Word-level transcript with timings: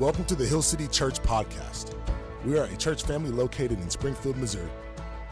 Welcome 0.00 0.24
to 0.24 0.34
the 0.34 0.46
Hill 0.46 0.62
City 0.62 0.88
Church 0.88 1.20
Podcast. 1.20 1.94
We 2.46 2.58
are 2.58 2.64
a 2.64 2.76
church 2.78 3.02
family 3.02 3.30
located 3.32 3.78
in 3.78 3.90
Springfield, 3.90 4.38
Missouri. 4.38 4.70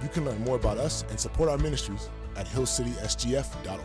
You 0.02 0.10
can 0.10 0.26
learn 0.26 0.38
more 0.44 0.56
about 0.56 0.76
us 0.76 1.06
and 1.08 1.18
support 1.18 1.48
our 1.48 1.56
ministries 1.56 2.10
at 2.36 2.46
hillcitysgf.org. 2.46 3.80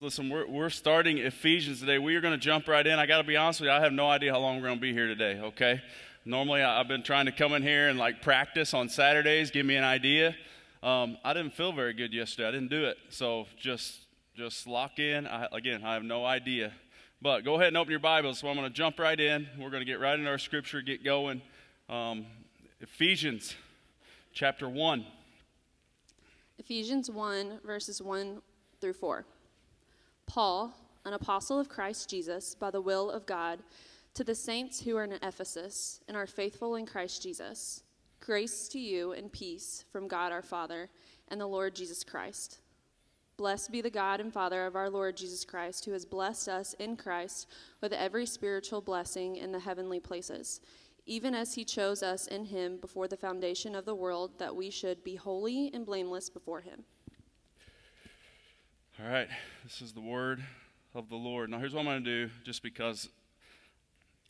Listen, 0.00 0.30
we're, 0.30 0.46
we're 0.48 0.70
starting 0.70 1.18
Ephesians 1.18 1.80
today. 1.80 1.98
We 1.98 2.16
are 2.16 2.22
going 2.22 2.32
to 2.32 2.40
jump 2.40 2.66
right 2.66 2.86
in. 2.86 2.98
I 2.98 3.04
got 3.04 3.18
to 3.18 3.24
be 3.24 3.36
honest 3.36 3.60
with 3.60 3.68
you, 3.68 3.74
I 3.74 3.80
have 3.80 3.92
no 3.92 4.08
idea 4.08 4.32
how 4.32 4.40
long 4.40 4.56
we're 4.56 4.68
going 4.68 4.78
to 4.78 4.80
be 4.80 4.94
here 4.94 5.08
today, 5.08 5.38
okay? 5.38 5.82
Normally, 6.24 6.62
I've 6.62 6.88
been 6.88 7.02
trying 7.02 7.26
to 7.26 7.32
come 7.32 7.52
in 7.52 7.62
here 7.62 7.90
and 7.90 7.98
like 7.98 8.22
practice 8.22 8.72
on 8.72 8.88
Saturdays, 8.88 9.50
give 9.50 9.66
me 9.66 9.76
an 9.76 9.84
idea. 9.84 10.34
Um, 10.82 11.18
I 11.26 11.34
didn't 11.34 11.52
feel 11.52 11.72
very 11.72 11.92
good 11.92 12.14
yesterday. 12.14 12.48
I 12.48 12.52
didn't 12.52 12.70
do 12.70 12.86
it. 12.86 12.96
So 13.10 13.48
just 13.58 13.98
just 14.34 14.66
lock 14.66 14.98
in. 14.98 15.26
I, 15.26 15.46
again, 15.52 15.82
I 15.84 15.94
have 15.94 16.04
no 16.04 16.24
idea. 16.24 16.72
But 17.20 17.44
go 17.44 17.54
ahead 17.54 17.68
and 17.68 17.76
open 17.76 17.90
your 17.90 18.00
Bibles. 18.00 18.38
So 18.38 18.48
I'm 18.48 18.56
going 18.56 18.68
to 18.68 18.74
jump 18.74 18.98
right 18.98 19.18
in. 19.18 19.46
We're 19.58 19.70
going 19.70 19.82
to 19.82 19.86
get 19.86 20.00
right 20.00 20.18
into 20.18 20.30
our 20.30 20.38
scripture, 20.38 20.80
get 20.80 21.04
going. 21.04 21.42
Um, 21.88 22.26
Ephesians 22.80 23.54
chapter 24.32 24.68
1. 24.68 25.04
Ephesians 26.58 27.10
1, 27.10 27.60
verses 27.64 28.00
1 28.00 28.40
through 28.80 28.94
4. 28.94 29.24
Paul, 30.26 30.74
an 31.04 31.12
apostle 31.12 31.60
of 31.60 31.68
Christ 31.68 32.08
Jesus, 32.08 32.54
by 32.54 32.70
the 32.70 32.80
will 32.80 33.10
of 33.10 33.26
God, 33.26 33.60
to 34.14 34.24
the 34.24 34.34
saints 34.34 34.80
who 34.80 34.96
are 34.96 35.04
in 35.04 35.12
Ephesus 35.22 36.00
and 36.08 36.16
are 36.16 36.26
faithful 36.26 36.76
in 36.76 36.86
Christ 36.86 37.22
Jesus, 37.22 37.82
grace 38.20 38.68
to 38.68 38.78
you 38.78 39.12
and 39.12 39.30
peace 39.30 39.84
from 39.92 40.08
God 40.08 40.32
our 40.32 40.42
Father 40.42 40.88
and 41.28 41.40
the 41.40 41.46
Lord 41.46 41.74
Jesus 41.74 42.02
Christ. 42.04 42.61
Blessed 43.42 43.72
be 43.72 43.80
the 43.80 43.90
God 43.90 44.20
and 44.20 44.32
Father 44.32 44.66
of 44.66 44.76
our 44.76 44.88
Lord 44.88 45.16
Jesus 45.16 45.44
Christ, 45.44 45.84
who 45.84 45.90
has 45.90 46.04
blessed 46.04 46.48
us 46.48 46.74
in 46.74 46.96
Christ 46.96 47.48
with 47.80 47.92
every 47.92 48.24
spiritual 48.24 48.80
blessing 48.80 49.34
in 49.34 49.50
the 49.50 49.58
heavenly 49.58 49.98
places, 49.98 50.60
even 51.06 51.34
as 51.34 51.52
he 51.54 51.64
chose 51.64 52.04
us 52.04 52.28
in 52.28 52.44
him 52.44 52.76
before 52.76 53.08
the 53.08 53.16
foundation 53.16 53.74
of 53.74 53.84
the 53.84 53.96
world, 53.96 54.38
that 54.38 54.54
we 54.54 54.70
should 54.70 55.02
be 55.02 55.16
holy 55.16 55.72
and 55.74 55.84
blameless 55.84 56.30
before 56.30 56.60
him. 56.60 56.84
All 59.00 59.10
right, 59.10 59.28
this 59.64 59.82
is 59.82 59.92
the 59.92 60.00
word 60.00 60.40
of 60.94 61.08
the 61.08 61.16
Lord. 61.16 61.50
Now, 61.50 61.58
here's 61.58 61.74
what 61.74 61.80
I'm 61.80 61.86
going 61.86 62.04
to 62.04 62.26
do 62.26 62.32
just 62.44 62.62
because. 62.62 63.08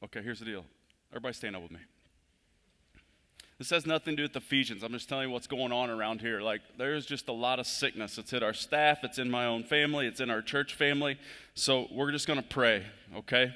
Okay, 0.02 0.22
here's 0.22 0.38
the 0.38 0.46
deal. 0.46 0.64
Everybody 1.10 1.34
stand 1.34 1.54
up 1.54 1.60
with 1.60 1.72
me. 1.72 1.80
This 3.62 3.70
has 3.70 3.86
nothing 3.86 4.16
to 4.16 4.16
do 4.16 4.22
with 4.24 4.34
Ephesians. 4.34 4.82
I'm 4.82 4.90
just 4.90 5.08
telling 5.08 5.28
you 5.28 5.32
what's 5.32 5.46
going 5.46 5.70
on 5.70 5.88
around 5.88 6.20
here. 6.20 6.40
Like, 6.40 6.62
there's 6.78 7.06
just 7.06 7.28
a 7.28 7.32
lot 7.32 7.60
of 7.60 7.66
sickness. 7.68 8.18
It's 8.18 8.32
hit 8.32 8.42
our 8.42 8.54
staff, 8.54 9.04
it's 9.04 9.20
in 9.20 9.30
my 9.30 9.46
own 9.46 9.62
family, 9.62 10.08
it's 10.08 10.18
in 10.18 10.30
our 10.30 10.42
church 10.42 10.74
family. 10.74 11.16
So, 11.54 11.86
we're 11.92 12.10
just 12.10 12.26
going 12.26 12.40
to 12.40 12.44
pray, 12.44 12.84
okay? 13.18 13.54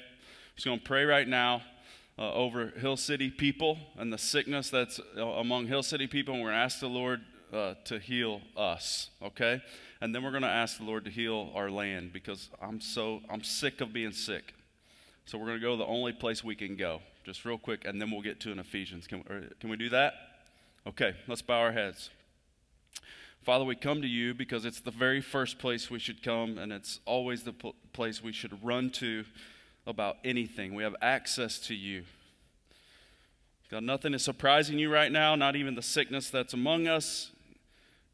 Just 0.55 0.65
going 0.65 0.79
to 0.79 0.85
pray 0.85 1.03
right 1.03 1.27
now 1.27 1.61
uh, 2.17 2.31
over 2.31 2.67
Hill 2.67 2.95
City 2.95 3.29
people 3.29 3.79
and 3.97 4.13
the 4.13 4.17
sickness 4.17 4.69
that's 4.69 5.01
uh, 5.17 5.25
among 5.25 5.67
Hill 5.67 5.83
City 5.83 6.07
people. 6.07 6.35
And 6.35 6.41
we're 6.41 6.51
going 6.51 6.59
to 6.59 6.63
ask 6.63 6.79
the 6.79 6.87
Lord 6.87 7.19
uh, 7.51 7.73
to 7.83 7.99
heal 7.99 8.39
us, 8.55 9.09
okay? 9.21 9.61
And 9.99 10.15
then 10.15 10.23
we're 10.23 10.31
going 10.31 10.43
to 10.43 10.47
ask 10.47 10.77
the 10.77 10.85
Lord 10.85 11.03
to 11.03 11.11
heal 11.11 11.51
our 11.53 11.69
land 11.69 12.13
because 12.13 12.49
I'm 12.61 12.79
so, 12.79 13.19
I'm 13.29 13.43
sick 13.43 13.81
of 13.81 13.91
being 13.91 14.13
sick. 14.13 14.53
So 15.25 15.37
we're 15.37 15.47
going 15.47 15.59
to 15.59 15.65
go 15.65 15.75
the 15.75 15.85
only 15.85 16.13
place 16.13 16.45
we 16.45 16.55
can 16.55 16.77
go, 16.77 17.01
just 17.27 17.43
real 17.43 17.57
quick, 17.57 17.83
and 17.83 18.01
then 18.01 18.09
we'll 18.09 18.21
get 18.21 18.39
to 18.39 18.53
an 18.53 18.57
Ephesians. 18.57 19.05
Can, 19.05 19.19
or, 19.29 19.41
can 19.59 19.69
we 19.69 19.75
do 19.75 19.89
that? 19.89 20.13
Okay, 20.87 21.13
let's 21.27 21.41
bow 21.41 21.59
our 21.59 21.73
heads. 21.73 22.09
Father, 23.41 23.65
we 23.65 23.75
come 23.75 24.01
to 24.01 24.07
you 24.07 24.33
because 24.33 24.63
it's 24.63 24.79
the 24.79 24.91
very 24.91 25.19
first 25.19 25.59
place 25.59 25.91
we 25.91 25.99
should 25.99 26.23
come, 26.23 26.57
and 26.57 26.71
it's 26.71 27.01
always 27.05 27.43
the 27.43 27.51
pl- 27.51 27.75
place 27.91 28.23
we 28.23 28.31
should 28.31 28.63
run 28.63 28.89
to 28.91 29.25
about 29.85 30.19
anything. 30.23 30.73
We 30.73 30.83
have 30.83 30.95
access 31.01 31.59
to 31.67 31.75
you. 31.75 32.05
God, 33.69 33.83
nothing 33.83 34.13
is 34.13 34.23
surprising 34.23 34.79
you 34.79 34.89
right 34.89 35.11
now, 35.11 35.35
not 35.35 35.57
even 35.57 35.75
the 35.75 35.81
sickness 35.81 36.29
that's 36.29 36.53
among 36.53 36.87
us. 36.87 37.31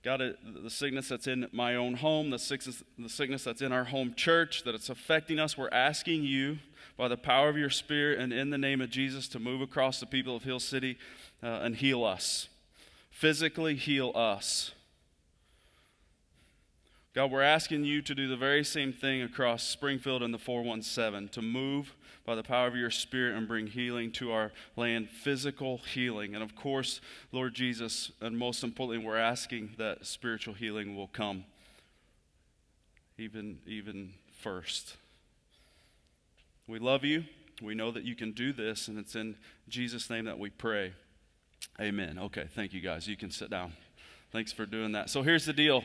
God, 0.02 0.24
the 0.44 0.72
sickness 0.72 1.08
that's 1.08 1.28
in 1.28 1.48
my 1.52 1.76
own 1.76 1.94
home, 1.94 2.32
the 2.32 2.40
sickness, 2.40 2.84
the 2.98 3.10
sickness 3.10 3.44
that's 3.44 3.62
in 3.62 3.72
our 3.72 3.84
home 3.84 4.16
church, 4.16 4.64
that 4.64 4.74
it's 4.74 4.90
affecting 4.90 5.38
us, 5.38 5.56
we're 5.56 5.70
asking 5.70 6.24
you 6.24 6.58
by 6.98 7.08
the 7.08 7.18
power 7.18 7.50
of 7.50 7.58
your 7.58 7.70
Spirit 7.70 8.20
and 8.20 8.32
in 8.32 8.50
the 8.50 8.58
name 8.58 8.82
of 8.82 8.90
Jesus 8.90 9.28
to 9.30 9.40
move 9.40 9.62
across 9.62 10.00
the 10.00 10.06
people 10.06 10.36
of 10.36 10.44
Hill 10.44 10.60
City 10.60 10.98
uh, 11.42 11.48
and 11.48 11.76
heal 11.76 12.04
us. 12.04 12.50
Physically 13.10 13.76
heal 13.76 14.12
us. 14.16 14.72
God, 17.14 17.30
we're 17.30 17.44
asking 17.44 17.86
you 17.86 18.02
to 18.02 18.16
do 18.16 18.28
the 18.28 18.38
very 18.38 18.64
same 18.64 18.92
thing 18.92 19.22
across 19.22 19.64
Springfield 19.64 20.24
and 20.24 20.34
the 20.34 20.40
417 20.40 21.30
to 21.30 21.42
move 21.44 21.94
by 22.26 22.34
the 22.34 22.42
power 22.42 22.68
of 22.68 22.76
your 22.76 22.90
Spirit 22.90 23.36
and 23.36 23.48
bring 23.48 23.68
healing 23.68 24.12
to 24.14 24.32
our 24.32 24.52
land, 24.76 25.10
physical 25.10 25.78
healing. 25.78 26.34
And 26.34 26.44
of 26.44 26.56
course, 26.56 27.02
Lord 27.32 27.54
Jesus, 27.54 28.12
and 28.20 28.38
most 28.38 28.64
importantly, 28.64 29.06
we're 29.06 29.18
asking 29.18 29.76
that 29.78 30.08
spiritual 30.08 30.56
healing 30.56 30.96
will 30.96 31.08
come 31.08 31.46
even, 33.18 33.60
even 33.68 34.14
first. 34.40 34.98
We 36.68 36.80
love 36.80 37.04
you. 37.04 37.26
We 37.62 37.76
know 37.76 37.92
that 37.92 38.04
you 38.04 38.16
can 38.16 38.32
do 38.32 38.54
this, 38.54 38.88
and 38.88 38.98
it's 38.98 39.16
in 39.16 39.36
Jesus' 39.68 40.10
name 40.10 40.26
that 40.26 40.40
we 40.40 40.50
pray. 40.50 40.94
Amen. 41.80 42.18
Okay, 42.18 42.48
thank 42.56 42.74
you 42.74 42.80
guys. 42.80 43.08
You 43.08 43.18
can 43.18 43.32
sit 43.32 43.50
down. 43.50 43.74
Thanks 44.32 44.54
for 44.54 44.66
doing 44.66 44.94
that. 44.94 45.10
So 45.10 45.24
here's 45.24 45.46
the 45.46 45.54
deal. 45.54 45.84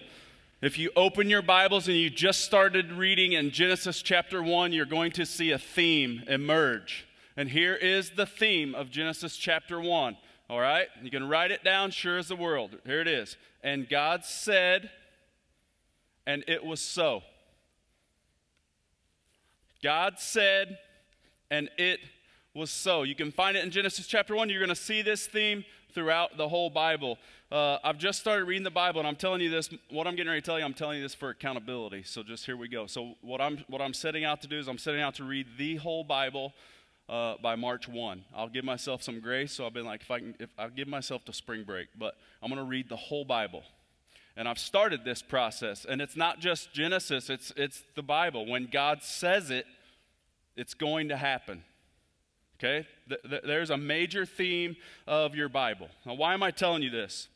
If 0.63 0.79
you 0.79 0.91
open 0.97 1.29
your 1.29 1.43
Bibles 1.43 1.89
and 1.89 1.97
you 1.97 2.11
just 2.11 2.45
started 2.45 2.93
reading 2.93 3.33
in 3.33 3.51
Genesis 3.51 4.03
chapter 4.03 4.43
1, 4.43 4.73
you're 4.73 4.87
going 4.87 5.13
to 5.13 5.27
see 5.27 5.51
a 5.51 5.59
theme 5.59 6.23
emerge. 6.29 7.07
And 7.37 7.49
here 7.49 7.75
is 7.75 8.11
the 8.11 8.27
theme 8.27 8.75
of 8.75 8.91
Genesis 8.91 9.37
chapter 9.37 9.81
1. 9.81 10.17
All 10.49 10.61
right? 10.61 10.89
You 11.03 11.11
can 11.11 11.29
write 11.29 11.51
it 11.51 11.63
down, 11.63 11.91
sure 11.91 12.19
as 12.19 12.29
the 12.29 12.37
world. 12.37 12.79
Here 12.87 13.01
it 13.01 13.09
is. 13.09 13.37
And 13.63 13.89
God 13.89 14.25
said, 14.25 14.91
and 16.27 16.45
it 16.47 16.65
was 16.65 16.81
so. 16.81 17.23
God 19.83 20.15
said, 20.19 20.79
and 21.51 21.71
it 21.79 22.01
was 22.55 22.71
so. 22.71 23.05
You 23.05 23.15
can 23.15 23.31
find 23.31 23.57
it 23.57 23.65
in 23.65 23.71
Genesis 23.71 24.07
chapter 24.07 24.35
1. 24.35 24.51
You're 24.51 24.59
going 24.59 24.69
to 24.69 24.75
see 24.75 25.03
this 25.03 25.27
theme 25.27 25.65
throughout 25.93 26.37
the 26.37 26.49
whole 26.49 26.71
Bible. 26.71 27.19
Uh, 27.51 27.79
I've 27.83 27.99
just 27.99 28.19
started 28.19 28.45
reading 28.45 28.65
the 28.65 28.71
Bible, 28.71 29.01
and 29.01 29.09
I'm 29.09 29.17
telling 29.17 29.41
you 29.41 29.51
this. 29.51 29.71
What 29.91 30.07
I'm 30.07 30.17
getting 30.17 30.29
ready 30.29 30.41
to 30.41 30.47
tell 30.47 30.59
you, 30.59 30.65
I'm 30.65 30.75
telling 30.75 30.97
you 30.97 31.03
this 31.03 31.15
for 31.15 31.31
accountability. 31.31 32.03
So 32.03 32.23
just 32.23 32.45
here 32.45 32.57
we 32.57 32.69
go. 32.69 32.87
So 32.87 33.15
what 33.23 33.41
I'm 33.41 33.65
what 33.69 33.81
I'm 33.81 33.95
setting 33.95 34.25
out 34.25 34.41
to 34.43 34.49
do 34.49 34.59
is 34.59 34.69
I'm 34.69 34.79
setting 34.79 35.01
out 35.01 35.15
to 35.17 35.25
read 35.25 35.47
the 35.57 35.77
whole 35.77 36.05
Bible 36.05 36.53
uh, 37.09 37.35
by 37.43 37.57
March 37.57 37.89
1. 37.89 38.25
I'll 38.35 38.49
give 38.49 38.65
myself 38.65 39.03
some 39.03 39.21
grace. 39.21 39.53
So 39.53 39.67
I've 39.67 39.73
been 39.73 39.87
like, 39.87 40.03
if 40.03 40.11
I 40.11 40.19
can, 40.19 40.35
if 40.39 40.51
I'll 40.59 40.71
give 40.71 40.89
myself 40.89 41.25
to 41.27 41.33
spring 41.33 41.65
break, 41.65 41.89
but 41.99 42.15
I'm 42.43 42.51
going 42.51 42.63
to 42.63 42.69
read 42.69 42.89
the 42.89 42.97
whole 42.97 43.25
Bible. 43.25 43.63
And 44.39 44.49
I've 44.49 44.61
started 44.61 45.05
this 45.05 45.21
process, 45.21 45.85
and 45.85 46.01
it's 46.01 46.15
not 46.15 46.39
just 46.39 46.73
Genesis. 46.73 47.29
It's 47.29 47.53
it's 47.57 47.83
the 47.97 48.05
Bible. 48.05 48.47
When 48.47 48.69
God 48.71 49.03
says 49.03 49.51
it, 49.51 49.67
it's 50.57 50.75
going 50.75 51.09
to 51.09 51.17
happen. 51.17 51.65
Okay? 52.57 52.87
Th- 53.09 53.21
th- 53.29 53.43
there's 53.45 53.71
a 53.71 53.77
major 53.77 54.25
theme 54.25 54.77
of 55.09 55.35
your 55.35 55.49
Bible. 55.49 55.89
Now, 56.07 56.15
why 56.15 56.35
am 56.35 56.45
I 56.45 56.53
telling 56.53 56.83
you 56.83 56.91
this? 56.91 57.29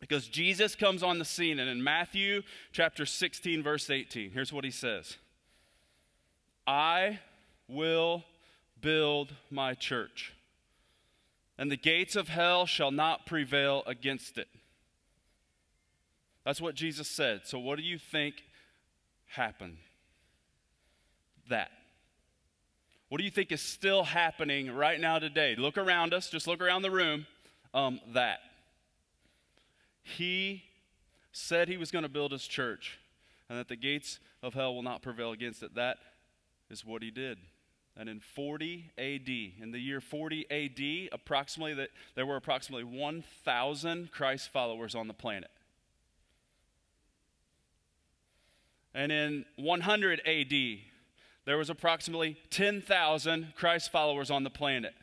Because 0.00 0.26
Jesus 0.26 0.74
comes 0.74 1.04
on 1.04 1.20
the 1.20 1.24
scene, 1.24 1.60
and 1.60 1.70
in 1.70 1.82
Matthew 1.82 2.42
chapter 2.72 3.06
16, 3.06 3.62
verse 3.62 3.88
18, 3.88 4.32
here's 4.32 4.52
what 4.52 4.64
he 4.64 4.72
says 4.72 5.16
I 6.66 7.20
will 7.68 8.24
build 8.80 9.32
my 9.52 9.74
church, 9.74 10.34
and 11.56 11.70
the 11.70 11.76
gates 11.76 12.16
of 12.16 12.26
hell 12.26 12.66
shall 12.66 12.90
not 12.90 13.24
prevail 13.24 13.84
against 13.86 14.36
it. 14.36 14.48
That's 16.44 16.60
what 16.60 16.74
Jesus 16.74 17.08
said. 17.08 17.42
So, 17.44 17.58
what 17.58 17.78
do 17.78 17.82
you 17.82 17.98
think 17.98 18.42
happened? 19.26 19.78
That. 21.48 21.70
What 23.08 23.18
do 23.18 23.24
you 23.24 23.30
think 23.30 23.52
is 23.52 23.60
still 23.60 24.04
happening 24.04 24.70
right 24.70 25.00
now 25.00 25.18
today? 25.18 25.54
Look 25.56 25.78
around 25.78 26.12
us, 26.12 26.30
just 26.30 26.46
look 26.46 26.60
around 26.60 26.82
the 26.82 26.90
room. 26.90 27.26
Um, 27.72 28.00
that. 28.12 28.40
He 30.02 30.62
said 31.32 31.68
he 31.68 31.76
was 31.76 31.90
going 31.90 32.02
to 32.02 32.08
build 32.08 32.32
his 32.32 32.46
church 32.46 32.98
and 33.48 33.58
that 33.58 33.68
the 33.68 33.76
gates 33.76 34.20
of 34.42 34.54
hell 34.54 34.74
will 34.74 34.82
not 34.82 35.02
prevail 35.02 35.32
against 35.32 35.62
it. 35.62 35.74
That 35.74 35.98
is 36.70 36.84
what 36.84 37.02
he 37.02 37.10
did. 37.10 37.38
And 37.96 38.08
in 38.08 38.20
40 38.20 38.90
AD, 38.98 39.28
in 39.62 39.70
the 39.70 39.78
year 39.78 40.00
40 40.00 40.46
AD, 40.50 41.10
approximately 41.12 41.74
that 41.74 41.90
there 42.14 42.26
were 42.26 42.36
approximately 42.36 42.84
1,000 42.84 44.10
Christ 44.10 44.50
followers 44.52 44.94
on 44.94 45.06
the 45.06 45.14
planet. 45.14 45.50
And 48.94 49.10
in 49.10 49.44
100 49.56 50.20
AD, 50.26 50.52
there 51.46 51.58
was 51.58 51.68
approximately 51.68 52.36
10,000 52.50 53.52
Christ 53.56 53.90
followers 53.90 54.30
on 54.30 54.44
the 54.44 54.50
planet. 54.50 54.94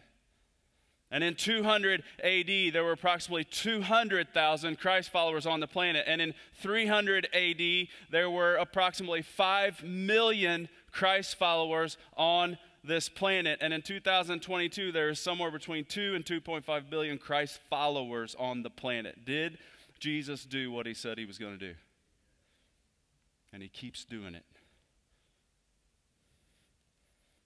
And 1.11 1.25
in 1.25 1.35
200 1.35 2.03
AD, 2.23 2.73
there 2.73 2.85
were 2.85 2.93
approximately 2.93 3.43
200,000 3.43 4.79
Christ 4.79 5.09
followers 5.09 5.45
on 5.45 5.59
the 5.59 5.67
planet. 5.67 6.05
And 6.07 6.21
in 6.21 6.33
300 6.61 7.27
AD, 7.33 7.87
there 8.09 8.29
were 8.29 8.55
approximately 8.55 9.21
5 9.21 9.83
million 9.83 10.69
Christ 10.91 11.35
followers 11.37 11.97
on 12.15 12.57
this 12.83 13.09
planet. 13.09 13.59
And 13.61 13.73
in 13.73 13.81
2022, 13.81 14.93
there 14.93 15.09
is 15.09 15.19
somewhere 15.19 15.51
between 15.51 15.83
2 15.83 16.15
and 16.15 16.25
2.5 16.25 16.89
billion 16.89 17.17
Christ 17.17 17.59
followers 17.69 18.33
on 18.39 18.63
the 18.63 18.69
planet. 18.69 19.25
Did 19.25 19.57
Jesus 19.99 20.45
do 20.45 20.71
what 20.71 20.85
he 20.85 20.93
said 20.93 21.17
he 21.17 21.25
was 21.25 21.37
going 21.37 21.59
to 21.59 21.73
do? 21.73 21.75
And 23.53 23.61
he 23.61 23.69
keeps 23.69 24.05
doing 24.05 24.33
it. 24.35 24.45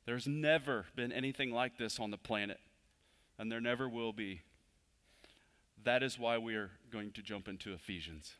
There's 0.06 0.28
never 0.28 0.86
been 0.96 1.12
anything 1.12 1.52
like 1.52 1.78
this 1.78 2.00
on 2.00 2.12
the 2.12 2.18
planet, 2.18 2.60
and 3.40 3.52
there 3.52 3.62
never 3.62 3.90
will 3.90 4.14
be. 4.14 4.42
That 5.84 6.04
is 6.04 6.20
why 6.20 6.38
we 6.38 6.56
are 6.56 6.70
going 6.92 7.12
to 7.14 7.24
jump 7.24 7.48
into 7.48 7.74
Ephesians. 7.74 8.34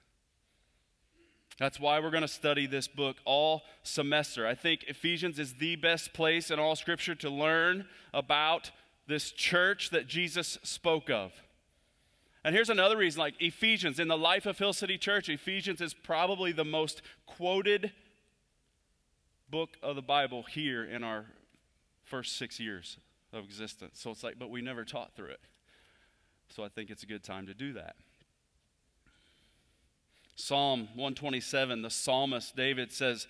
That's 1.58 1.80
why 1.80 2.00
we're 2.00 2.12
going 2.12 2.22
to 2.22 2.28
study 2.28 2.68
this 2.68 2.88
book 2.88 3.18
all 3.24 3.64
semester. 3.82 4.46
I 4.46 4.56
think 4.56 4.84
Ephesians 4.88 5.40
is 5.40 5.54
the 5.54 5.76
best 5.76 6.14
place 6.14 6.52
in 6.52 6.60
all 6.60 6.76
Scripture 6.76 7.16
to 7.16 7.30
learn 7.30 7.88
about 8.14 8.72
this 9.08 9.32
church 9.32 9.90
that 9.92 10.08
Jesus 10.08 10.58
spoke 10.64 11.10
of. 11.10 11.32
And 12.46 12.54
here's 12.54 12.70
another 12.70 12.96
reason 12.96 13.20
like 13.20 13.34
Ephesians, 13.40 14.00
in 14.00 14.08
the 14.08 14.16
life 14.16 14.46
of 14.46 14.60
Hill 14.60 14.72
City 14.72 15.00
Church, 15.00 15.30
Ephesians 15.30 15.82
is 15.82 15.96
probably 15.96 16.52
the 16.52 16.64
most 16.64 17.02
quoted 17.26 17.92
book 19.50 19.78
of 19.82 19.96
the 19.96 20.04
Bible 20.04 20.44
here 20.44 20.84
in 20.86 21.04
our 21.04 21.26
first 22.04 22.38
six 22.38 22.60
years 22.60 23.00
of 23.34 23.46
existence. 23.46 24.00
So 24.00 24.12
it's 24.12 24.24
like, 24.24 24.38
but 24.38 24.52
we 24.52 24.62
never 24.62 24.86
taught 24.86 25.16
through 25.16 25.30
it. 25.30 25.40
So 26.50 26.64
I 26.64 26.70
think 26.70 26.92
it's 26.92 27.02
a 27.02 27.08
good 27.08 27.24
time 27.24 27.48
to 27.48 27.56
do 27.56 27.74
that. 27.74 27.96
Psalm 30.36 30.82
127, 30.90 31.82
the 31.82 31.90
psalmist 31.90 32.56
David 32.56 32.92
says, 32.92 33.26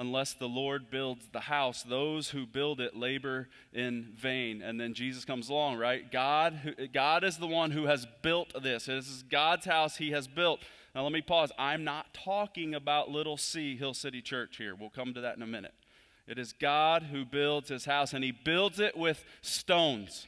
Unless 0.00 0.32
the 0.32 0.48
Lord 0.48 0.90
builds 0.90 1.28
the 1.30 1.40
house, 1.40 1.82
those 1.82 2.30
who 2.30 2.46
build 2.46 2.80
it 2.80 2.96
labor 2.96 3.50
in 3.70 4.14
vain. 4.16 4.62
And 4.62 4.80
then 4.80 4.94
Jesus 4.94 5.26
comes 5.26 5.50
along, 5.50 5.76
right? 5.76 6.10
God, 6.10 6.88
God 6.94 7.22
is 7.22 7.36
the 7.36 7.46
one 7.46 7.70
who 7.70 7.84
has 7.84 8.06
built 8.22 8.50
this. 8.62 8.86
This 8.86 9.10
is 9.10 9.22
God's 9.22 9.66
house 9.66 9.98
he 9.98 10.12
has 10.12 10.26
built. 10.26 10.60
Now, 10.94 11.02
let 11.02 11.12
me 11.12 11.20
pause. 11.20 11.52
I'm 11.58 11.84
not 11.84 12.14
talking 12.14 12.74
about 12.74 13.10
Little 13.10 13.36
C 13.36 13.76
Hill 13.76 13.92
City 13.92 14.22
Church 14.22 14.56
here. 14.56 14.74
We'll 14.74 14.88
come 14.88 15.12
to 15.12 15.20
that 15.20 15.36
in 15.36 15.42
a 15.42 15.46
minute. 15.46 15.74
It 16.26 16.38
is 16.38 16.54
God 16.54 17.02
who 17.12 17.26
builds 17.26 17.68
his 17.68 17.84
house, 17.84 18.14
and 18.14 18.24
he 18.24 18.32
builds 18.32 18.80
it 18.80 18.96
with 18.96 19.22
stones. 19.42 20.26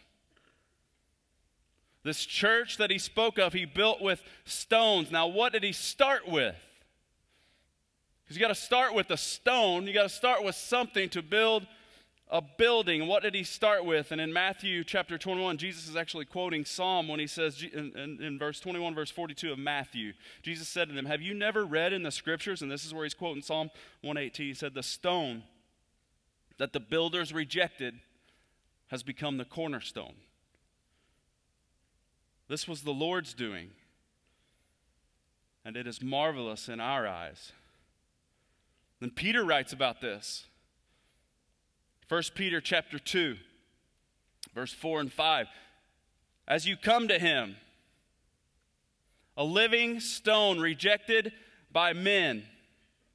This 2.04 2.26
church 2.26 2.76
that 2.76 2.90
he 2.90 2.98
spoke 2.98 3.38
of, 3.38 3.54
he 3.54 3.64
built 3.64 4.02
with 4.02 4.22
stones. 4.44 5.10
Now, 5.10 5.28
what 5.28 5.54
did 5.54 5.62
he 5.62 5.72
start 5.72 6.28
with? 6.28 6.56
Because 8.32 8.40
you 8.40 8.46
got 8.46 8.54
to 8.54 8.62
start 8.62 8.94
with 8.94 9.10
a 9.10 9.16
stone, 9.18 9.86
you 9.86 9.92
got 9.92 10.04
to 10.04 10.08
start 10.08 10.42
with 10.42 10.54
something 10.54 11.10
to 11.10 11.20
build 11.20 11.66
a 12.30 12.40
building. 12.40 13.06
What 13.06 13.22
did 13.22 13.34
he 13.34 13.44
start 13.44 13.84
with? 13.84 14.10
And 14.10 14.22
in 14.22 14.32
Matthew 14.32 14.84
chapter 14.84 15.18
21, 15.18 15.58
Jesus 15.58 15.86
is 15.86 15.96
actually 15.96 16.24
quoting 16.24 16.64
Psalm 16.64 17.08
when 17.08 17.20
he 17.20 17.26
says, 17.26 17.62
in, 17.62 17.92
in, 17.94 18.22
in, 18.22 18.38
verse 18.38 18.58
21, 18.58 18.94
verse 18.94 19.10
42 19.10 19.52
of 19.52 19.58
Matthew, 19.58 20.14
Jesus 20.42 20.66
said 20.66 20.88
to 20.88 20.94
them, 20.94 21.04
Have 21.04 21.20
you 21.20 21.34
never 21.34 21.66
read 21.66 21.92
in 21.92 22.04
the 22.04 22.10
scriptures? 22.10 22.62
And 22.62 22.70
this 22.70 22.86
is 22.86 22.94
where 22.94 23.04
he's 23.04 23.12
quoting 23.12 23.42
Psalm 23.42 23.68
118. 24.00 24.46
He 24.46 24.54
said, 24.54 24.72
The 24.72 24.82
stone 24.82 25.42
that 26.56 26.72
the 26.72 26.80
builders 26.80 27.34
rejected 27.34 28.00
has 28.86 29.02
become 29.02 29.36
the 29.36 29.44
cornerstone. 29.44 30.14
This 32.48 32.66
was 32.66 32.80
the 32.80 32.92
Lord's 32.92 33.34
doing, 33.34 33.72
and 35.66 35.76
it 35.76 35.86
is 35.86 36.00
marvelous 36.00 36.70
in 36.70 36.80
our 36.80 37.06
eyes. 37.06 37.52
Then 39.02 39.10
Peter 39.10 39.42
writes 39.42 39.72
about 39.72 40.00
this. 40.00 40.44
1 42.08 42.22
Peter 42.36 42.60
chapter 42.60 43.00
2, 43.00 43.34
verse 44.54 44.72
4 44.72 45.00
and 45.00 45.12
5. 45.12 45.48
As 46.46 46.68
you 46.68 46.76
come 46.76 47.08
to 47.08 47.18
him, 47.18 47.56
a 49.36 49.42
living 49.42 49.98
stone 49.98 50.60
rejected 50.60 51.32
by 51.72 51.92
men, 51.92 52.44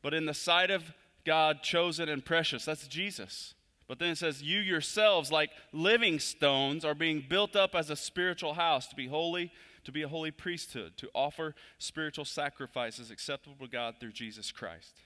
but 0.02 0.14
in 0.14 0.26
the 0.26 0.34
sight 0.34 0.72
of 0.72 0.92
God 1.26 1.64
chosen 1.64 2.10
and 2.10 2.26
precious. 2.26 2.66
That's 2.66 2.86
Jesus. 2.90 3.54
But 3.88 3.98
then 3.98 4.10
it 4.10 4.18
says, 4.18 4.44
You 4.44 4.60
yourselves, 4.60 5.32
like 5.32 5.52
living 5.72 6.20
stones, 6.20 6.84
are 6.84 6.96
being 6.96 7.24
built 7.30 7.56
up 7.56 7.74
as 7.74 7.90
a 7.90 7.96
spiritual 7.96 8.56
house 8.56 8.88
to 8.88 8.96
be 8.98 9.08
holy, 9.08 9.54
to 9.86 9.94
be 9.94 10.02
a 10.02 10.10
holy 10.10 10.32
priesthood, 10.32 10.98
to 10.98 11.10
offer 11.16 11.56
spiritual 11.78 12.26
sacrifices 12.26 13.10
acceptable 13.10 13.66
to 13.66 13.72
God 13.72 13.96
through 14.02 14.12
Jesus 14.12 14.52
Christ. 14.52 14.98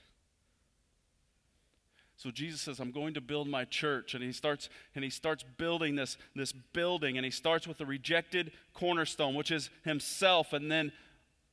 So 2.22 2.30
Jesus 2.30 2.60
says, 2.60 2.78
I'm 2.78 2.92
going 2.92 3.14
to 3.14 3.20
build 3.20 3.48
my 3.48 3.64
church. 3.64 4.14
And 4.14 4.22
he 4.22 4.30
starts, 4.30 4.68
and 4.94 5.02
he 5.02 5.10
starts 5.10 5.44
building 5.56 5.96
this, 5.96 6.16
this 6.36 6.52
building, 6.52 7.16
and 7.16 7.24
he 7.24 7.32
starts 7.32 7.66
with 7.66 7.78
the 7.78 7.86
rejected 7.86 8.52
cornerstone, 8.74 9.34
which 9.34 9.50
is 9.50 9.70
himself, 9.84 10.52
and 10.52 10.70
then 10.70 10.92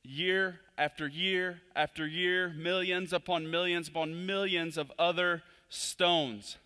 year 0.04 0.60
after 0.78 1.08
year 1.08 1.60
after 1.74 2.06
year, 2.06 2.50
millions 2.50 3.12
upon 3.12 3.50
millions 3.50 3.88
upon 3.88 4.24
millions 4.26 4.78
of 4.78 4.92
other 4.96 5.42
stones 5.70 6.56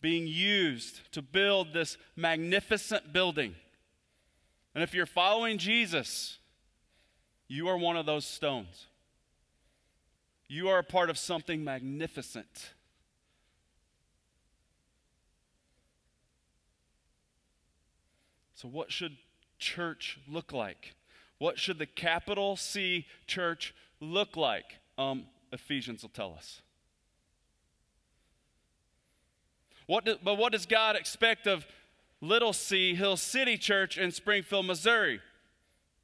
being 0.00 0.26
used 0.26 1.12
to 1.12 1.20
build 1.20 1.74
this 1.74 1.98
magnificent 2.16 3.12
building. 3.12 3.54
And 4.74 4.82
if 4.82 4.94
you're 4.94 5.04
following 5.04 5.58
Jesus, 5.58 6.38
you 7.46 7.68
are 7.68 7.76
one 7.76 7.98
of 7.98 8.06
those 8.06 8.24
stones. 8.24 8.86
You 10.48 10.70
are 10.70 10.78
a 10.78 10.84
part 10.84 11.10
of 11.10 11.18
something 11.18 11.62
magnificent. 11.62 12.72
So, 18.62 18.68
what 18.68 18.92
should 18.92 19.16
church 19.58 20.20
look 20.28 20.52
like? 20.52 20.94
What 21.38 21.58
should 21.58 21.80
the 21.80 21.86
capital 21.86 22.56
C 22.56 23.06
church 23.26 23.74
look 24.00 24.36
like? 24.36 24.78
Um, 24.96 25.24
Ephesians 25.50 26.02
will 26.02 26.10
tell 26.10 26.32
us. 26.32 26.62
What 29.86 30.04
do, 30.04 30.16
but 30.22 30.38
what 30.38 30.52
does 30.52 30.64
God 30.64 30.94
expect 30.94 31.48
of 31.48 31.66
Little 32.20 32.52
C 32.52 32.94
Hill 32.94 33.16
City 33.16 33.58
Church 33.58 33.98
in 33.98 34.12
Springfield, 34.12 34.66
Missouri? 34.66 35.20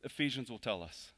Ephesians 0.03 0.51
will 0.51 0.59
tell 0.59 0.83
us. 0.83 1.13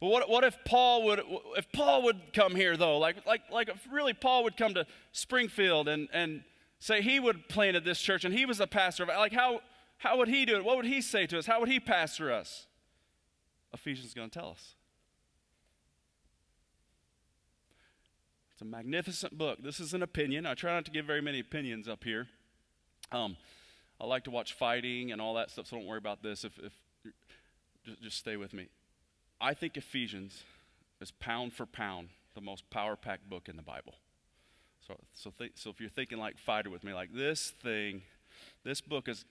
But 0.00 0.06
what, 0.06 0.30
what 0.30 0.42
if 0.42 0.56
Paul 0.64 1.04
would 1.04 1.20
if 1.58 1.70
Paul 1.70 2.04
would 2.04 2.32
come 2.32 2.54
here 2.54 2.78
though? 2.78 2.96
Like 2.96 3.26
like 3.26 3.42
like 3.52 3.68
really 3.92 4.14
Paul 4.14 4.44
would 4.44 4.56
come 4.56 4.72
to 4.72 4.86
Springfield 5.12 5.86
and 5.86 6.08
and 6.14 6.44
say 6.80 7.02
he 7.02 7.20
would 7.20 7.48
planted 7.48 7.84
this 7.84 8.00
church 8.00 8.24
and 8.24 8.34
he 8.34 8.44
was 8.44 8.58
a 8.58 8.66
pastor 8.66 9.04
of 9.04 9.08
like 9.10 9.32
how 9.32 9.60
how 9.98 10.16
would 10.16 10.28
he 10.28 10.46
do 10.46 10.56
it? 10.56 10.64
What 10.64 10.76
would 10.76 10.86
he 10.86 11.02
say 11.02 11.26
to 11.26 11.38
us? 11.38 11.46
How 11.46 11.60
would 11.60 11.68
he 11.68 11.78
pastor 11.78 12.32
us? 12.32 12.66
Ephesians 13.72 14.08
is 14.08 14.14
going 14.14 14.30
to 14.30 14.38
tell 14.38 14.48
us. 14.48 14.74
It's 18.52 18.62
a 18.62 18.64
magnificent 18.64 19.36
book. 19.36 19.62
This 19.62 19.78
is 19.78 19.92
an 19.92 20.02
opinion. 20.02 20.46
I 20.46 20.54
try 20.54 20.74
not 20.74 20.86
to 20.86 20.90
give 20.90 21.04
very 21.04 21.20
many 21.20 21.38
opinions 21.38 21.86
up 21.86 22.02
here. 22.02 22.28
Um, 23.12 23.36
I 24.00 24.06
like 24.06 24.24
to 24.24 24.30
watch 24.30 24.54
fighting 24.54 25.12
and 25.12 25.20
all 25.20 25.34
that 25.34 25.50
stuff, 25.50 25.66
so 25.66 25.76
don't 25.76 25.86
worry 25.86 25.98
about 25.98 26.22
this. 26.22 26.44
If, 26.44 26.58
if 26.58 26.72
just, 27.84 28.02
just 28.02 28.16
stay 28.16 28.36
with 28.36 28.54
me. 28.54 28.68
I 29.38 29.52
think 29.52 29.76
Ephesians 29.76 30.42
is 31.00 31.10
pound 31.10 31.52
for 31.52 31.66
pound 31.66 32.08
the 32.34 32.40
most 32.40 32.68
power 32.70 32.96
packed 32.96 33.28
book 33.28 33.48
in 33.48 33.56
the 33.56 33.62
Bible. 33.62 33.94
So, 34.90 34.96
so, 35.12 35.32
th- 35.38 35.52
so 35.54 35.70
if 35.70 35.80
you're 35.80 35.88
thinking 35.88 36.18
like 36.18 36.36
fighter 36.36 36.68
with 36.68 36.82
me, 36.82 36.92
like 36.92 37.14
this 37.14 37.52
thing, 37.62 38.02
this 38.64 38.80
book 38.80 39.08
is, 39.08 39.24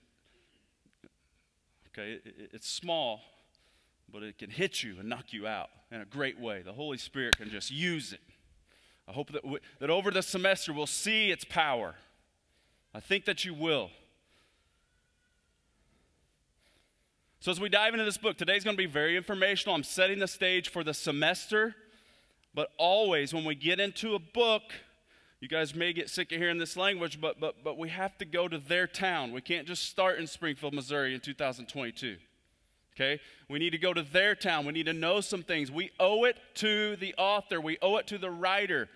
okay, 1.88 2.12
it, 2.24 2.50
it's 2.54 2.68
small, 2.68 3.20
but 4.10 4.22
it 4.22 4.38
can 4.38 4.48
hit 4.48 4.82
you 4.82 4.96
and 4.98 5.08
knock 5.08 5.34
you 5.34 5.46
out 5.46 5.68
in 5.92 6.00
a 6.00 6.06
great 6.06 6.40
way. 6.40 6.62
The 6.62 6.72
Holy 6.72 6.96
Spirit 6.96 7.36
can 7.36 7.50
just 7.50 7.70
use 7.70 8.14
it. 8.14 8.20
I 9.06 9.12
hope 9.12 9.32
that, 9.32 9.42
that 9.80 9.90
over 9.90 10.10
the 10.10 10.22
semester 10.22 10.72
we'll 10.72 10.86
see 10.86 11.30
its 11.30 11.44
power. 11.44 11.94
I 12.94 13.00
think 13.00 13.26
that 13.26 13.44
you 13.44 13.52
will. 13.52 13.90
So, 17.40 17.50
as 17.50 17.60
we 17.60 17.68
dive 17.68 17.92
into 17.92 18.06
this 18.06 18.18
book, 18.18 18.38
today's 18.38 18.64
going 18.64 18.76
to 18.76 18.82
be 18.82 18.86
very 18.86 19.14
informational. 19.14 19.74
I'm 19.74 19.82
setting 19.82 20.20
the 20.20 20.28
stage 20.28 20.70
for 20.70 20.82
the 20.82 20.94
semester, 20.94 21.74
but 22.54 22.70
always 22.78 23.34
when 23.34 23.44
we 23.44 23.54
get 23.54 23.78
into 23.78 24.14
a 24.14 24.18
book, 24.18 24.62
you 25.40 25.48
guys 25.48 25.74
may 25.74 25.92
get 25.92 26.10
sick 26.10 26.32
of 26.32 26.38
hearing 26.38 26.58
this 26.58 26.76
language, 26.76 27.20
but, 27.20 27.40
but, 27.40 27.64
but 27.64 27.78
we 27.78 27.88
have 27.88 28.16
to 28.18 28.24
go 28.26 28.46
to 28.46 28.58
their 28.58 28.86
town. 28.86 29.32
We 29.32 29.40
can't 29.40 29.66
just 29.66 29.84
start 29.84 30.18
in 30.18 30.26
Springfield, 30.26 30.74
Missouri 30.74 31.14
in 31.14 31.20
2022. 31.20 32.16
Okay? 32.94 33.20
We 33.48 33.58
need 33.58 33.70
to 33.70 33.78
go 33.78 33.94
to 33.94 34.02
their 34.02 34.34
town. 34.34 34.66
We 34.66 34.72
need 34.72 34.86
to 34.86 34.92
know 34.92 35.22
some 35.22 35.42
things. 35.42 35.70
We 35.70 35.90
owe 35.98 36.24
it 36.24 36.36
to 36.56 36.96
the 36.96 37.14
author, 37.16 37.60
we 37.60 37.78
owe 37.80 37.96
it 37.96 38.06
to 38.08 38.18
the 38.18 38.30
writer 38.30 38.88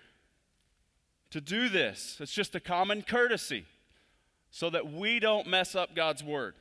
to 1.30 1.40
do 1.40 1.68
this. 1.68 2.18
It's 2.20 2.32
just 2.32 2.54
a 2.54 2.60
common 2.60 3.02
courtesy 3.02 3.64
so 4.50 4.70
that 4.70 4.92
we 4.92 5.18
don't 5.18 5.48
mess 5.48 5.74
up 5.74 5.96
God's 5.96 6.22
word. 6.22 6.54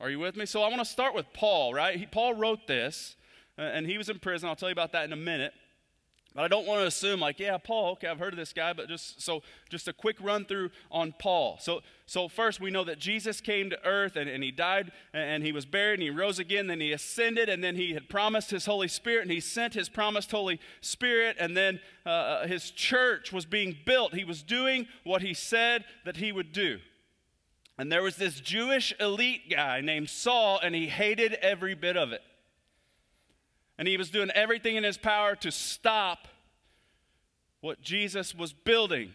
Are 0.00 0.08
you 0.08 0.18
with 0.18 0.36
me? 0.36 0.46
So 0.46 0.62
I 0.62 0.68
want 0.68 0.78
to 0.78 0.86
start 0.86 1.14
with 1.14 1.26
Paul, 1.34 1.74
right? 1.74 1.98
He, 1.98 2.06
Paul 2.06 2.34
wrote 2.34 2.66
this, 2.66 3.16
uh, 3.58 3.62
and 3.62 3.86
he 3.86 3.98
was 3.98 4.08
in 4.08 4.18
prison. 4.18 4.48
I'll 4.48 4.56
tell 4.56 4.68
you 4.68 4.74
about 4.74 4.92
that 4.92 5.04
in 5.04 5.12
a 5.12 5.16
minute. 5.16 5.52
But 6.34 6.42
I 6.42 6.48
don't 6.48 6.66
want 6.66 6.80
to 6.80 6.86
assume 6.86 7.20
like, 7.20 7.38
yeah, 7.38 7.56
Paul, 7.58 7.92
okay, 7.92 8.08
I've 8.08 8.18
heard 8.18 8.32
of 8.32 8.38
this 8.38 8.52
guy, 8.52 8.72
but 8.72 8.88
just 8.88 9.22
so 9.22 9.42
just 9.70 9.86
a 9.86 9.92
quick 9.92 10.16
run 10.20 10.44
through 10.44 10.70
on 10.90 11.14
Paul. 11.16 11.58
So 11.60 11.80
so 12.06 12.26
first 12.26 12.60
we 12.60 12.72
know 12.72 12.82
that 12.84 12.98
Jesus 12.98 13.40
came 13.40 13.70
to 13.70 13.78
earth 13.86 14.16
and, 14.16 14.28
and 14.28 14.42
he 14.42 14.50
died 14.50 14.90
and, 15.12 15.44
he 15.44 15.52
was 15.52 15.64
buried 15.64 15.94
and 15.94 16.02
he 16.02 16.10
rose 16.10 16.40
again, 16.40 16.66
then 16.66 16.80
he 16.80 16.90
ascended, 16.90 17.48
and 17.48 17.62
then 17.62 17.76
he 17.76 17.94
had 17.94 18.08
promised 18.08 18.50
his 18.50 18.66
Holy 18.66 18.88
Spirit 18.88 19.22
and 19.22 19.30
he 19.30 19.38
sent 19.38 19.74
his 19.74 19.88
promised 19.88 20.32
Holy 20.32 20.58
Spirit, 20.80 21.36
and 21.38 21.56
then 21.56 21.80
uh, 22.04 22.08
uh 22.08 22.46
his 22.48 22.72
church 22.72 23.32
was 23.32 23.46
being 23.46 23.76
built. 23.86 24.14
He 24.14 24.24
was 24.24 24.42
doing 24.42 24.88
what 25.04 25.22
he 25.22 25.34
said 25.34 25.84
that 26.04 26.16
he 26.16 26.32
would 26.32 26.52
do. 26.52 26.80
And 27.78 27.90
there 27.90 28.02
was 28.02 28.16
this 28.16 28.40
Jewish 28.40 28.92
elite 28.98 29.50
guy 29.50 29.80
named 29.80 30.10
Saul, 30.10 30.58
and 30.62 30.74
he 30.74 30.86
hated 30.88 31.34
every 31.34 31.74
bit 31.74 31.96
of 31.96 32.12
it. 32.12 32.22
And 33.78 33.88
he 33.88 33.96
was 33.96 34.10
doing 34.10 34.30
everything 34.30 34.76
in 34.76 34.84
his 34.84 34.98
power 34.98 35.34
to 35.36 35.50
stop 35.50 36.28
what 37.60 37.80
Jesus 37.80 38.34
was 38.34 38.52
building. 38.52 39.12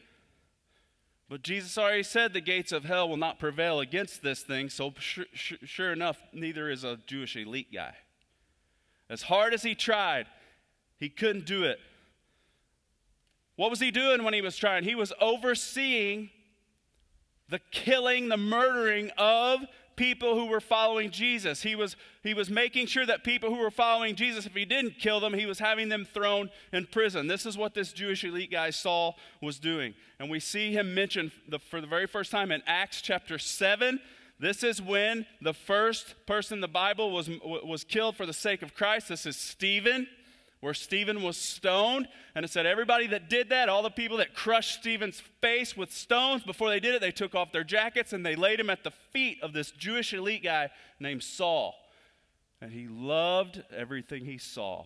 But 1.30 1.44
Jesus 1.44 1.78
already 1.78 2.04
said 2.04 2.34
the 2.34 2.42
gates 2.42 2.72
of 2.72 2.84
hell 2.84 3.08
will 3.08 3.18
not 3.18 3.40
prevail 3.40 3.80
against 3.80 4.24
this 4.24 4.42
thing, 4.42 4.70
so 4.70 4.94
sure, 4.98 5.26
sure 5.34 5.94
enough, 5.94 6.18
neither 6.34 6.70
is 6.70 6.84
a 6.84 6.98
Jewish 7.06 7.36
elite 7.36 7.72
guy. 7.72 7.94
As 9.10 9.22
hard 9.24 9.54
as 9.54 9.62
he 9.62 9.76
tried, 9.76 10.26
he 10.98 11.10
couldn't 11.10 11.46
do 11.46 11.64
it. 11.64 11.80
What 13.56 13.70
was 13.70 13.80
he 13.80 13.92
doing 13.92 14.24
when 14.24 14.34
he 14.34 14.42
was 14.42 14.58
trying? 14.58 14.84
He 14.84 14.96
was 14.96 15.14
overseeing 15.22 16.32
the 17.50 17.60
killing, 17.72 18.30
the 18.30 18.38
murdering 18.38 19.12
of 19.18 19.66
people 20.00 20.34
who 20.34 20.46
were 20.46 20.62
following 20.62 21.12
Jesus. 21.12 21.62
He 21.62 21.76
was, 21.76 21.98
he 22.24 22.34
was 22.34 22.50
making 22.50 22.88
sure 22.88 23.06
that 23.06 23.26
people 23.26 23.50
who 23.50 23.60
were 23.60 23.70
following 23.70 24.16
Jesus, 24.16 24.46
if 24.46 24.56
he 24.56 24.64
didn't 24.64 24.98
kill 24.98 25.20
them, 25.20 25.34
he 25.34 25.46
was 25.46 25.60
having 25.60 25.90
them 25.90 26.06
thrown 26.06 26.50
in 26.72 26.86
prison. 26.86 27.28
This 27.28 27.46
is 27.46 27.58
what 27.58 27.74
this 27.74 27.92
Jewish 27.92 28.24
elite 28.24 28.50
guy 28.50 28.70
Saul 28.70 29.18
was 29.42 29.60
doing. 29.60 29.94
And 30.18 30.30
we 30.30 30.40
see 30.40 30.72
him 30.72 30.96
mentioned 30.96 31.32
the, 31.50 31.60
for 31.60 31.82
the 31.82 31.88
very 31.88 32.08
first 32.08 32.32
time 32.32 32.50
in 32.50 32.64
Acts 32.66 33.02
chapter 33.02 33.38
7. 33.38 34.00
This 34.40 34.64
is 34.64 34.82
when 34.82 35.26
the 35.42 35.54
first 35.54 36.16
person 36.26 36.60
in 36.60 36.62
the 36.62 36.70
Bible 36.70 37.12
was, 37.12 37.30
was 37.44 37.84
killed 37.84 38.16
for 38.16 38.26
the 38.26 38.32
sake 38.32 38.62
of 38.62 38.74
Christ. 38.74 39.10
This 39.10 39.26
is 39.26 39.36
Stephen 39.36 40.08
where 40.62 40.74
Stephen 40.74 41.22
was 41.24 41.38
stoned. 41.38 42.08
And 42.36 42.44
it 42.44 42.52
said 42.52 42.66
everybody 42.66 43.08
that 43.08 43.30
did 43.30 43.50
that, 43.50 43.70
all 43.70 43.82
the 43.82 43.90
people 43.90 44.18
that 44.18 44.34
crushed 44.34 44.80
Stephen's 44.80 45.22
face 45.42 45.78
with 45.78 45.92
stones, 45.92 46.44
before 46.44 46.70
they 46.70 46.80
did 46.80 46.96
it, 46.96 47.02
they 47.02 47.12
took 47.12 47.36
off 47.36 47.52
their 47.52 47.64
jackets 47.64 48.14
and 48.14 48.26
they 48.26 48.36
laid 48.36 48.60
him 48.60 48.70
at 48.70 48.84
the 48.84 48.92
feet 48.92 49.42
of 49.42 49.54
this 49.54 49.72
Jewish 49.72 50.14
elite 50.14 50.44
guy 50.44 50.70
named 51.00 51.24
Saul. 51.24 51.76
And 52.62 52.72
he 52.72 52.88
loved 52.88 53.64
everything 53.76 54.26
he 54.26 54.38
saw 54.38 54.86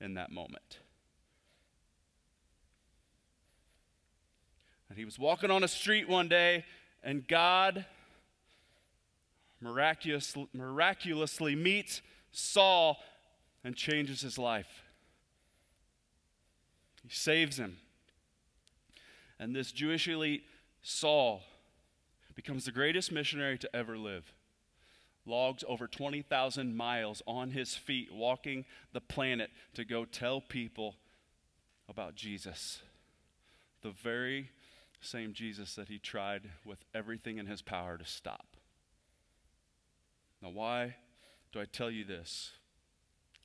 in 0.00 0.14
that 0.14 0.32
moment. 0.32 0.78
And 4.88 4.98
he 4.98 5.04
was 5.04 5.18
walking 5.18 5.50
on 5.50 5.64
a 5.64 5.68
street 5.68 6.08
one 6.08 6.28
day, 6.28 6.64
and 7.02 7.26
God 7.26 7.84
miraculous, 9.60 10.34
miraculously 10.52 11.54
meets 11.54 12.02
Saul 12.30 12.98
and 13.64 13.74
changes 13.74 14.20
his 14.20 14.38
life. 14.38 14.82
He 17.06 17.14
saves 17.14 17.56
him. 17.58 17.76
And 19.38 19.54
this 19.54 19.70
Jewish 19.70 20.08
elite, 20.08 20.44
Saul, 20.82 21.42
becomes 22.34 22.64
the 22.64 22.72
greatest 22.72 23.12
missionary 23.12 23.58
to 23.58 23.76
ever 23.76 23.96
live. 23.96 24.32
Logs 25.24 25.62
over 25.68 25.86
20,000 25.86 26.76
miles 26.76 27.22
on 27.26 27.50
his 27.50 27.74
feet, 27.74 28.12
walking 28.12 28.64
the 28.92 29.00
planet 29.00 29.50
to 29.74 29.84
go 29.84 30.04
tell 30.04 30.40
people 30.40 30.96
about 31.88 32.16
Jesus. 32.16 32.82
The 33.82 33.90
very 33.90 34.50
same 35.00 35.32
Jesus 35.32 35.74
that 35.76 35.88
he 35.88 35.98
tried 35.98 36.50
with 36.64 36.84
everything 36.92 37.38
in 37.38 37.46
his 37.46 37.62
power 37.62 37.96
to 37.96 38.04
stop. 38.04 38.56
Now, 40.42 40.50
why 40.50 40.96
do 41.52 41.60
I 41.60 41.66
tell 41.66 41.90
you 41.90 42.04
this? 42.04 42.50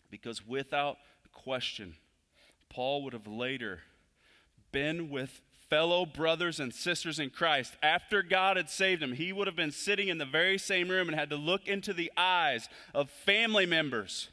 Because 0.10 0.46
without 0.46 0.98
question, 1.32 1.96
Paul 2.72 3.04
would 3.04 3.12
have 3.12 3.28
later 3.28 3.82
been 4.72 5.10
with 5.10 5.42
fellow 5.70 6.06
brothers 6.06 6.58
and 6.58 6.74
sisters 6.74 7.20
in 7.20 7.30
Christ. 7.30 7.76
After 7.84 8.24
God 8.24 8.56
had 8.56 8.70
saved 8.70 9.04
him, 9.04 9.14
he 9.14 9.34
would 9.34 9.48
have 9.48 9.58
been 9.58 9.72
sitting 9.72 10.08
in 10.08 10.18
the 10.18 10.26
very 10.26 10.58
same 10.58 10.88
room 10.88 11.10
and 11.10 11.18
had 11.18 11.30
to 11.32 11.36
look 11.36 11.68
into 11.68 11.94
the 11.94 12.12
eyes 12.16 12.70
of 12.94 13.10
family 13.10 13.66
members 13.66 14.30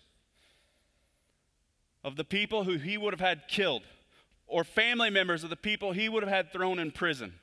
of 2.05 2.15
the 2.15 2.25
people 2.25 2.63
who 2.63 2.79
he 2.79 2.97
would 2.97 3.13
have 3.13 3.21
had 3.21 3.49
killed, 3.49 3.83
or 4.47 4.63
family 4.63 5.11
members 5.11 5.43
of 5.43 5.51
the 5.51 5.57
people 5.57 5.91
he 5.91 6.09
would 6.09 6.23
have 6.23 6.33
had 6.33 6.53
thrown 6.53 6.79
in 6.79 6.93
prison. 6.93 7.35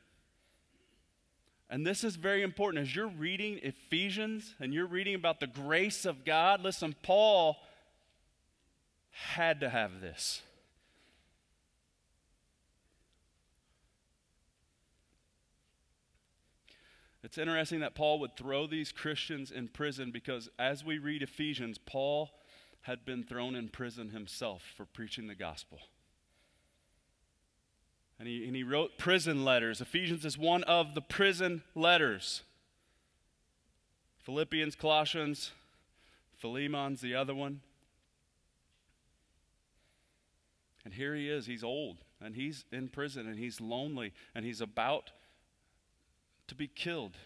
And 1.69 1.85
this 1.85 2.05
is 2.05 2.15
very 2.15 2.41
important. 2.41 2.87
As 2.87 2.95
you're 2.95 3.07
reading 3.07 3.59
Ephesians 3.63 4.55
and 4.61 4.73
you're 4.73 4.87
reading 4.87 5.13
about 5.13 5.41
the 5.41 5.47
grace 5.47 6.05
of 6.05 6.23
God, 6.23 6.61
listen, 6.61 6.95
Paul 7.03 7.57
had 9.11 9.59
to 9.59 9.69
have 9.69 9.99
this. 9.99 10.41
It's 17.25 17.39
interesting 17.39 17.79
that 17.79 17.95
Paul 17.95 18.19
would 18.19 18.37
throw 18.37 18.67
these 18.67 18.91
Christians 18.91 19.49
in 19.49 19.67
prison 19.67 20.11
because 20.11 20.47
as 20.59 20.85
we 20.85 20.99
read 20.99 21.23
Ephesians, 21.23 21.79
Paul 21.79 22.29
had 22.81 23.03
been 23.03 23.23
thrown 23.23 23.55
in 23.55 23.69
prison 23.69 24.11
himself 24.11 24.61
for 24.77 24.85
preaching 24.85 25.25
the 25.25 25.33
gospel. 25.33 25.79
And 28.19 28.27
he, 28.27 28.45
and 28.45 28.55
he 28.55 28.61
wrote 28.61 28.99
prison 28.99 29.43
letters. 29.43 29.81
Ephesians 29.81 30.23
is 30.23 30.37
one 30.37 30.63
of 30.65 30.93
the 30.93 31.01
prison 31.01 31.63
letters. 31.73 32.43
Philippians, 34.19 34.75
Colossians, 34.75 35.51
Philemon's 36.39 37.01
the 37.01 37.15
other 37.15 37.33
one. 37.33 37.61
And 40.83 40.93
here 40.93 41.15
he 41.15 41.27
is. 41.27 41.47
He's 41.47 41.63
old 41.63 41.97
and 42.21 42.35
he's 42.35 42.65
in 42.71 42.87
prison 42.87 43.25
and 43.25 43.39
he's 43.39 43.59
lonely 43.59 44.13
and 44.35 44.45
he's 44.45 44.61
about 44.61 45.09
to 46.47 46.55
be 46.55 46.67
killed 46.67 47.17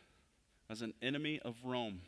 as 0.70 0.82
an 0.82 0.94
enemy 1.02 1.40
of 1.44 1.56
Rome. 1.64 2.02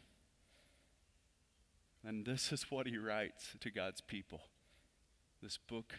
And 2.06 2.26
this 2.26 2.52
is 2.52 2.70
what 2.70 2.88
he 2.88 2.98
writes 2.98 3.56
to 3.60 3.70
God's 3.70 4.02
people. 4.02 4.42
This 5.42 5.58
book, 5.58 5.94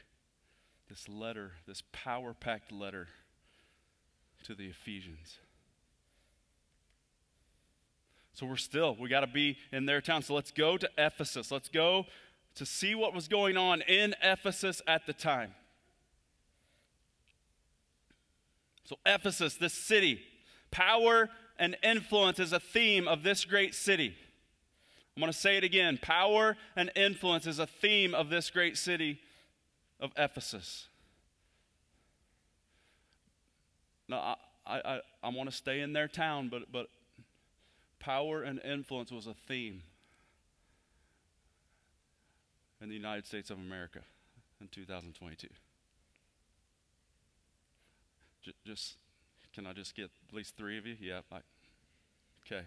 this 0.88 1.08
letter, 1.08 1.52
this 1.66 1.82
power 1.92 2.34
packed 2.34 2.72
letter 2.72 3.08
to 4.44 4.54
the 4.54 4.66
Ephesians. 4.66 5.38
So 8.34 8.46
we're 8.46 8.56
still, 8.56 8.96
we 8.98 9.08
got 9.08 9.20
to 9.20 9.26
be 9.26 9.58
in 9.70 9.86
their 9.86 10.00
town. 10.00 10.22
So 10.22 10.34
let's 10.34 10.50
go 10.50 10.76
to 10.76 10.88
Ephesus. 10.96 11.50
Let's 11.50 11.68
go 11.68 12.06
to 12.54 12.66
see 12.66 12.94
what 12.94 13.14
was 13.14 13.28
going 13.28 13.56
on 13.56 13.82
in 13.82 14.14
Ephesus 14.22 14.82
at 14.86 15.06
the 15.06 15.12
time. 15.12 15.54
So, 18.84 18.98
Ephesus, 19.06 19.54
this 19.54 19.72
city, 19.72 20.22
Power 20.72 21.28
and 21.58 21.76
influence 21.84 22.40
is 22.40 22.52
a 22.52 22.58
theme 22.58 23.06
of 23.06 23.22
this 23.22 23.44
great 23.44 23.74
city. 23.76 24.16
I'm 25.16 25.20
going 25.20 25.32
to 25.32 25.38
say 25.38 25.56
it 25.58 25.64
again. 25.64 25.98
Power 26.00 26.56
and 26.74 26.90
influence 26.96 27.46
is 27.46 27.60
a 27.60 27.66
theme 27.66 28.14
of 28.14 28.30
this 28.30 28.50
great 28.50 28.76
city 28.76 29.20
of 30.00 30.10
Ephesus. 30.16 30.88
Now, 34.08 34.36
I, 34.66 34.80
I, 34.80 35.00
I 35.22 35.28
want 35.28 35.50
to 35.50 35.56
stay 35.56 35.80
in 35.80 35.92
their 35.92 36.08
town, 36.08 36.48
but, 36.48 36.72
but 36.72 36.88
power 38.00 38.42
and 38.42 38.60
influence 38.64 39.12
was 39.12 39.26
a 39.26 39.34
theme 39.34 39.82
in 42.80 42.88
the 42.88 42.94
United 42.94 43.26
States 43.26 43.50
of 43.50 43.58
America 43.58 44.00
in 44.60 44.68
2022. 44.68 45.46
J- 48.42 48.52
just 48.66 48.96
can 49.54 49.66
I 49.66 49.72
just 49.72 49.94
get 49.94 50.10
at 50.28 50.34
least 50.34 50.56
three 50.56 50.78
of 50.78 50.86
you? 50.86 50.96
Yeah. 51.00 51.20
I, 51.30 51.38
okay. 52.46 52.62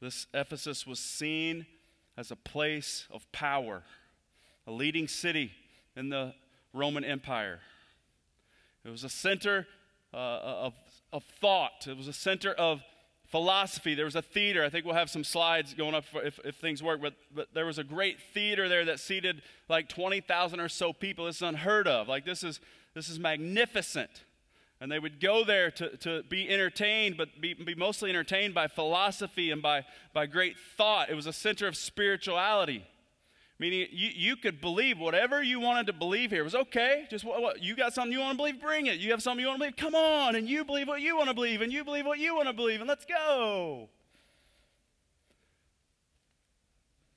This 0.00 0.26
Ephesus 0.32 0.86
was 0.86 0.98
seen 0.98 1.66
as 2.16 2.30
a 2.30 2.36
place 2.36 3.06
of 3.10 3.30
power, 3.32 3.82
a 4.66 4.70
leading 4.70 5.08
city 5.08 5.52
in 5.96 6.08
the 6.08 6.34
Roman 6.72 7.04
Empire. 7.04 7.60
It 8.84 8.90
was 8.90 9.04
a 9.04 9.10
center 9.10 9.66
uh, 10.14 10.16
of, 10.16 10.74
of 11.12 11.24
thought, 11.24 11.86
it 11.86 11.96
was 11.96 12.08
a 12.08 12.12
center 12.12 12.52
of 12.52 12.80
philosophy. 13.30 13.94
There 13.94 14.04
was 14.04 14.16
a 14.16 14.22
theater. 14.22 14.64
I 14.64 14.68
think 14.68 14.84
we'll 14.84 14.94
have 14.94 15.10
some 15.10 15.24
slides 15.24 15.72
going 15.74 15.94
up 15.94 16.04
if, 16.14 16.38
if 16.44 16.56
things 16.56 16.82
work. 16.82 17.00
But, 17.00 17.14
but 17.34 17.48
there 17.54 17.66
was 17.66 17.78
a 17.78 17.84
great 17.84 18.18
theater 18.34 18.68
there 18.68 18.84
that 18.86 19.00
seated 19.00 19.42
like 19.68 19.88
20,000 19.88 20.60
or 20.60 20.68
so 20.68 20.92
people. 20.92 21.26
This 21.26 21.36
is 21.36 21.42
unheard 21.42 21.86
of. 21.86 22.08
Like, 22.08 22.24
this 22.24 22.42
is, 22.42 22.60
this 22.94 23.08
is 23.08 23.18
magnificent. 23.18 24.24
And 24.80 24.90
they 24.90 24.98
would 24.98 25.20
go 25.20 25.44
there 25.44 25.70
to, 25.72 25.96
to 25.98 26.22
be 26.24 26.48
entertained, 26.48 27.16
but 27.16 27.40
be, 27.40 27.54
be 27.54 27.74
mostly 27.74 28.10
entertained 28.10 28.54
by 28.54 28.66
philosophy 28.66 29.50
and 29.50 29.60
by, 29.60 29.84
by 30.14 30.26
great 30.26 30.56
thought. 30.76 31.10
It 31.10 31.14
was 31.14 31.26
a 31.26 31.32
center 31.32 31.68
of 31.68 31.76
spirituality. 31.76 32.86
Meaning 33.60 33.88
you, 33.92 34.08
you 34.14 34.36
could 34.36 34.58
believe 34.62 34.98
whatever 34.98 35.42
you 35.42 35.60
wanted 35.60 35.86
to 35.88 35.92
believe 35.92 36.30
here. 36.30 36.40
It 36.40 36.44
was 36.44 36.54
okay. 36.54 37.04
Just 37.10 37.26
what, 37.26 37.42
what 37.42 37.62
you 37.62 37.76
got 37.76 37.92
something 37.92 38.10
you 38.10 38.20
want 38.20 38.32
to 38.32 38.36
believe, 38.38 38.58
bring 38.58 38.86
it. 38.86 38.98
You 38.98 39.10
have 39.10 39.22
something 39.22 39.42
you 39.42 39.48
want 39.48 39.58
to 39.58 39.66
believe, 39.66 39.76
come 39.76 39.94
on. 39.94 40.34
And 40.34 40.48
you 40.48 40.64
believe 40.64 40.88
what 40.88 41.02
you 41.02 41.14
want 41.14 41.28
to 41.28 41.34
believe, 41.34 41.60
and 41.60 41.70
you 41.70 41.84
believe 41.84 42.06
what 42.06 42.18
you 42.18 42.34
want 42.34 42.48
to 42.48 42.54
believe, 42.54 42.80
and 42.80 42.88
let's 42.88 43.04
go. 43.04 43.90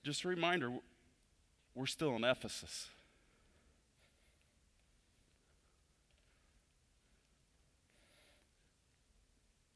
Just 0.03 0.25
a 0.25 0.27
reminder 0.27 0.69
we're 1.75 1.85
still 1.85 2.13
in 2.17 2.25
Ephesus. 2.25 2.89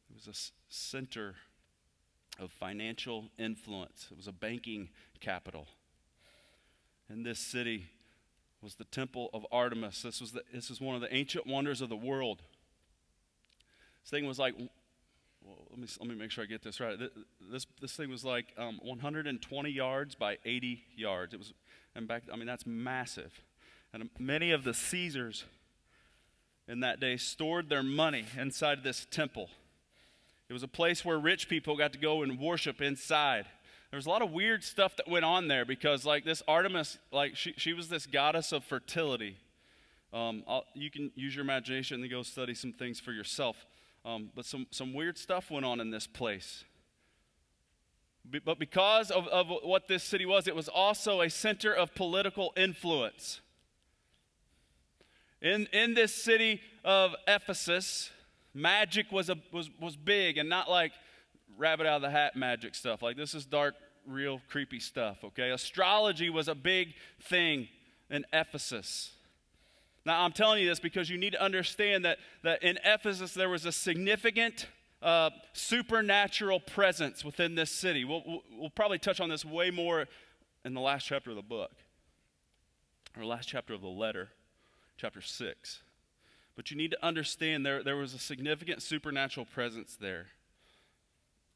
It 0.10 0.16
was 0.16 0.28
a 0.28 0.52
center 0.68 1.36
of 2.38 2.52
financial 2.52 3.30
influence, 3.40 4.10
it 4.12 4.18
was 4.18 4.28
a 4.28 4.34
banking 4.34 4.90
capital. 5.22 5.70
And 7.10 7.26
this 7.26 7.40
city 7.40 7.90
was 8.62 8.76
the 8.76 8.84
temple 8.86 9.30
of 9.34 9.46
Artemis. 9.52 10.02
This, 10.02 10.20
was 10.20 10.32
the, 10.32 10.42
this 10.54 10.70
is 10.70 10.82
one 10.82 10.96
of 10.96 11.02
the 11.02 11.14
ancient 11.14 11.48
wonders 11.48 11.82
of 11.82 11.90
the 11.90 11.96
world. 11.96 12.42
This 14.04 14.12
thing 14.12 14.26
was 14.26 14.40
like 14.40 14.56
well, 15.48 15.66
let 15.70 15.80
me 15.80 15.88
let 16.00 16.10
me 16.10 16.16
make 16.16 16.32
sure 16.32 16.44
I 16.44 16.48
get 16.48 16.62
this 16.62 16.80
right. 16.80 16.98
This 17.50 17.66
this 17.80 17.94
thing 17.94 18.10
was 18.10 18.26
like 18.26 18.54
um, 18.58 18.80
120 18.84 19.70
yards 19.70 20.16
by 20.16 20.38
80 20.44 20.84
yards. 20.96 21.34
It 21.34 21.38
was, 21.38 21.54
and 21.96 22.08
back 22.08 22.24
I 22.32 22.36
mean 22.36 22.48
that's 22.48 22.66
massive. 22.66 23.42
And 23.94 24.10
many 24.20 24.52
of 24.52 24.64
the 24.64 24.74
Caesars 24.74 25.46
in 26.68 26.82
that 26.82 27.00
day 27.00 27.16
stored 27.18 27.70
their 27.70 27.84
money 27.84 28.26
inside 28.38 28.84
this 28.84 29.08
temple. 29.10 29.50
It 30.50 30.54
was 30.54 30.64
a 30.64 30.68
place 30.68 31.06
where 31.06 31.18
rich 31.18 31.50
people 31.50 31.78
got 31.78 31.94
to 31.94 32.00
go 32.00 32.24
and 32.24 32.40
worship 32.40 32.82
inside. 32.82 33.46
There 33.90 33.98
was 33.98 34.06
a 34.06 34.10
lot 34.10 34.22
of 34.22 34.32
weird 34.32 34.64
stuff 34.64 34.98
that 34.98 35.08
went 35.08 35.24
on 35.24 35.48
there 35.48 35.64
because, 35.64 36.06
like, 36.06 36.26
this 36.26 36.44
Artemis, 36.48 36.98
like, 37.12 37.36
she, 37.36 37.54
she 37.56 37.74
was 37.74 37.88
this 37.88 38.06
goddess 38.06 38.52
of 38.52 38.64
fertility. 38.64 39.38
Um, 40.14 40.44
you 40.74 40.92
can 40.92 41.12
use 41.16 41.36
your 41.36 41.44
imagination 41.44 42.02
and 42.02 42.12
go 42.12 42.24
study 42.24 42.54
some 42.54 42.74
things 42.74 43.00
for 43.00 43.12
yourself. 43.12 43.66
Um, 44.04 44.30
but 44.36 44.46
some, 44.46 44.68
some 44.72 44.94
weird 44.94 45.18
stuff 45.18 45.50
went 45.50 45.66
on 45.66 45.80
in 45.80 45.90
this 45.90 46.06
place. 46.08 46.66
But 48.44 48.60
because 48.60 49.10
of, 49.10 49.28
of 49.28 49.48
what 49.64 49.88
this 49.88 50.04
city 50.04 50.26
was, 50.26 50.48
it 50.48 50.56
was 50.56 50.68
also 50.68 51.22
a 51.22 51.30
center 51.30 51.74
of 51.74 51.96
political 51.96 52.52
influence. 52.58 53.40
In, 55.42 55.68
in 55.72 55.94
this 55.94 56.14
city 56.14 56.62
of 56.84 57.16
Ephesus, 57.26 58.10
magic 58.54 59.12
was, 59.12 59.30
a, 59.30 59.38
was, 59.54 59.70
was 59.80 59.96
big 59.96 60.38
and 60.38 60.50
not 60.50 60.70
like 60.70 60.92
rabbit 61.58 61.88
out 61.88 61.98
of 61.98 62.02
the 62.02 62.10
hat 62.10 62.36
magic 62.36 62.76
stuff. 62.76 63.02
Like 63.02 63.18
this 63.18 63.34
is 63.34 63.46
dark, 63.46 63.76
real, 64.08 64.42
creepy 64.50 64.80
stuff, 64.80 65.24
okay? 65.24 65.50
Astrology 65.50 66.30
was 66.30 66.48
a 66.48 66.56
big 66.56 66.94
thing 67.22 67.68
in 68.10 68.26
Ephesus. 68.32 69.12
Now, 70.06 70.24
I'm 70.24 70.32
telling 70.32 70.62
you 70.62 70.70
this 70.70 70.80
because 70.80 71.10
you 71.10 71.18
need 71.18 71.34
to 71.34 71.44
understand 71.44 72.06
that, 72.06 72.20
that 72.44 72.64
in 72.64 72.80
Ephesus 72.86 73.34
there 73.34 73.50
was 73.50 73.66
a 73.66 73.72
significant 73.72 74.68
uh, 75.02 75.32
supernatural 75.54 76.60
presence 76.60 77.26
within 77.26 77.56
this 77.56 77.70
city. 77.70 78.06
We'll, 78.06 78.24
we'll, 78.26 78.44
we'll, 78.58 78.70
probably 78.70 79.00
touch 79.00 79.20
on 79.20 79.30
this 79.30 79.44
way 79.44 79.70
more 79.70 80.08
in 80.64 80.74
the 80.74 80.82
last 80.82 81.06
chapter 81.06 81.30
of 81.30 81.36
the 81.36 81.42
book, 81.42 81.72
or 83.18 83.26
last 83.26 83.48
chapter 83.48 83.74
of 83.74 83.82
the 83.82 83.88
letter, 83.88 84.30
chapter 84.96 85.22
6. 85.22 85.80
But 86.56 86.72
you 86.72 86.78
need 86.78 86.92
to 86.92 87.06
understand 87.06 87.66
there, 87.66 87.84
there 87.84 87.98
was 87.98 88.14
a 88.14 88.20
significant 88.20 88.82
supernatural 88.82 89.46
presence 89.46 89.98
there. 90.00 90.28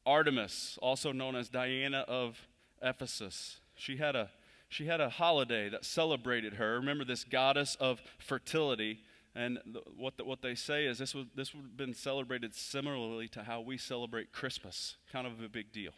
Artemis, 0.04 0.78
also 0.82 1.12
known 1.12 1.36
as 1.36 1.48
Diana 1.48 2.04
of 2.08 2.48
Ephesus, 2.82 3.60
she 3.74 3.96
had 3.96 4.16
a 4.16 4.30
she 4.72 4.86
had 4.86 5.02
a 5.02 5.10
holiday 5.10 5.68
that 5.68 5.84
celebrated 5.84 6.54
her. 6.54 6.76
Remember 6.76 7.04
this 7.04 7.24
goddess 7.24 7.76
of 7.78 8.00
fertility. 8.18 9.00
And 9.34 9.58
the, 9.66 9.82
what, 9.96 10.16
the, 10.16 10.24
what 10.24 10.40
they 10.40 10.54
say 10.54 10.86
is 10.86 10.96
this, 10.96 11.14
was, 11.14 11.26
this 11.34 11.54
would 11.54 11.64
have 11.64 11.76
been 11.76 11.92
celebrated 11.92 12.54
similarly 12.54 13.28
to 13.28 13.42
how 13.42 13.60
we 13.60 13.76
celebrate 13.76 14.32
Christmas, 14.32 14.96
kind 15.12 15.26
of 15.26 15.42
a 15.42 15.48
big 15.48 15.72
deal. 15.72 15.92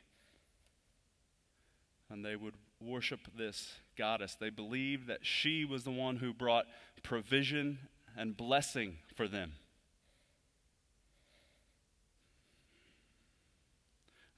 And 2.10 2.24
they 2.24 2.34
would 2.34 2.54
worship 2.80 3.20
this 3.36 3.74
goddess. 3.96 4.36
They 4.38 4.50
believed 4.50 5.06
that 5.06 5.24
she 5.24 5.64
was 5.64 5.84
the 5.84 5.92
one 5.92 6.16
who 6.16 6.32
brought 6.34 6.66
provision 7.04 7.78
and 8.16 8.36
blessing 8.36 8.96
for 9.14 9.28
them. 9.28 9.52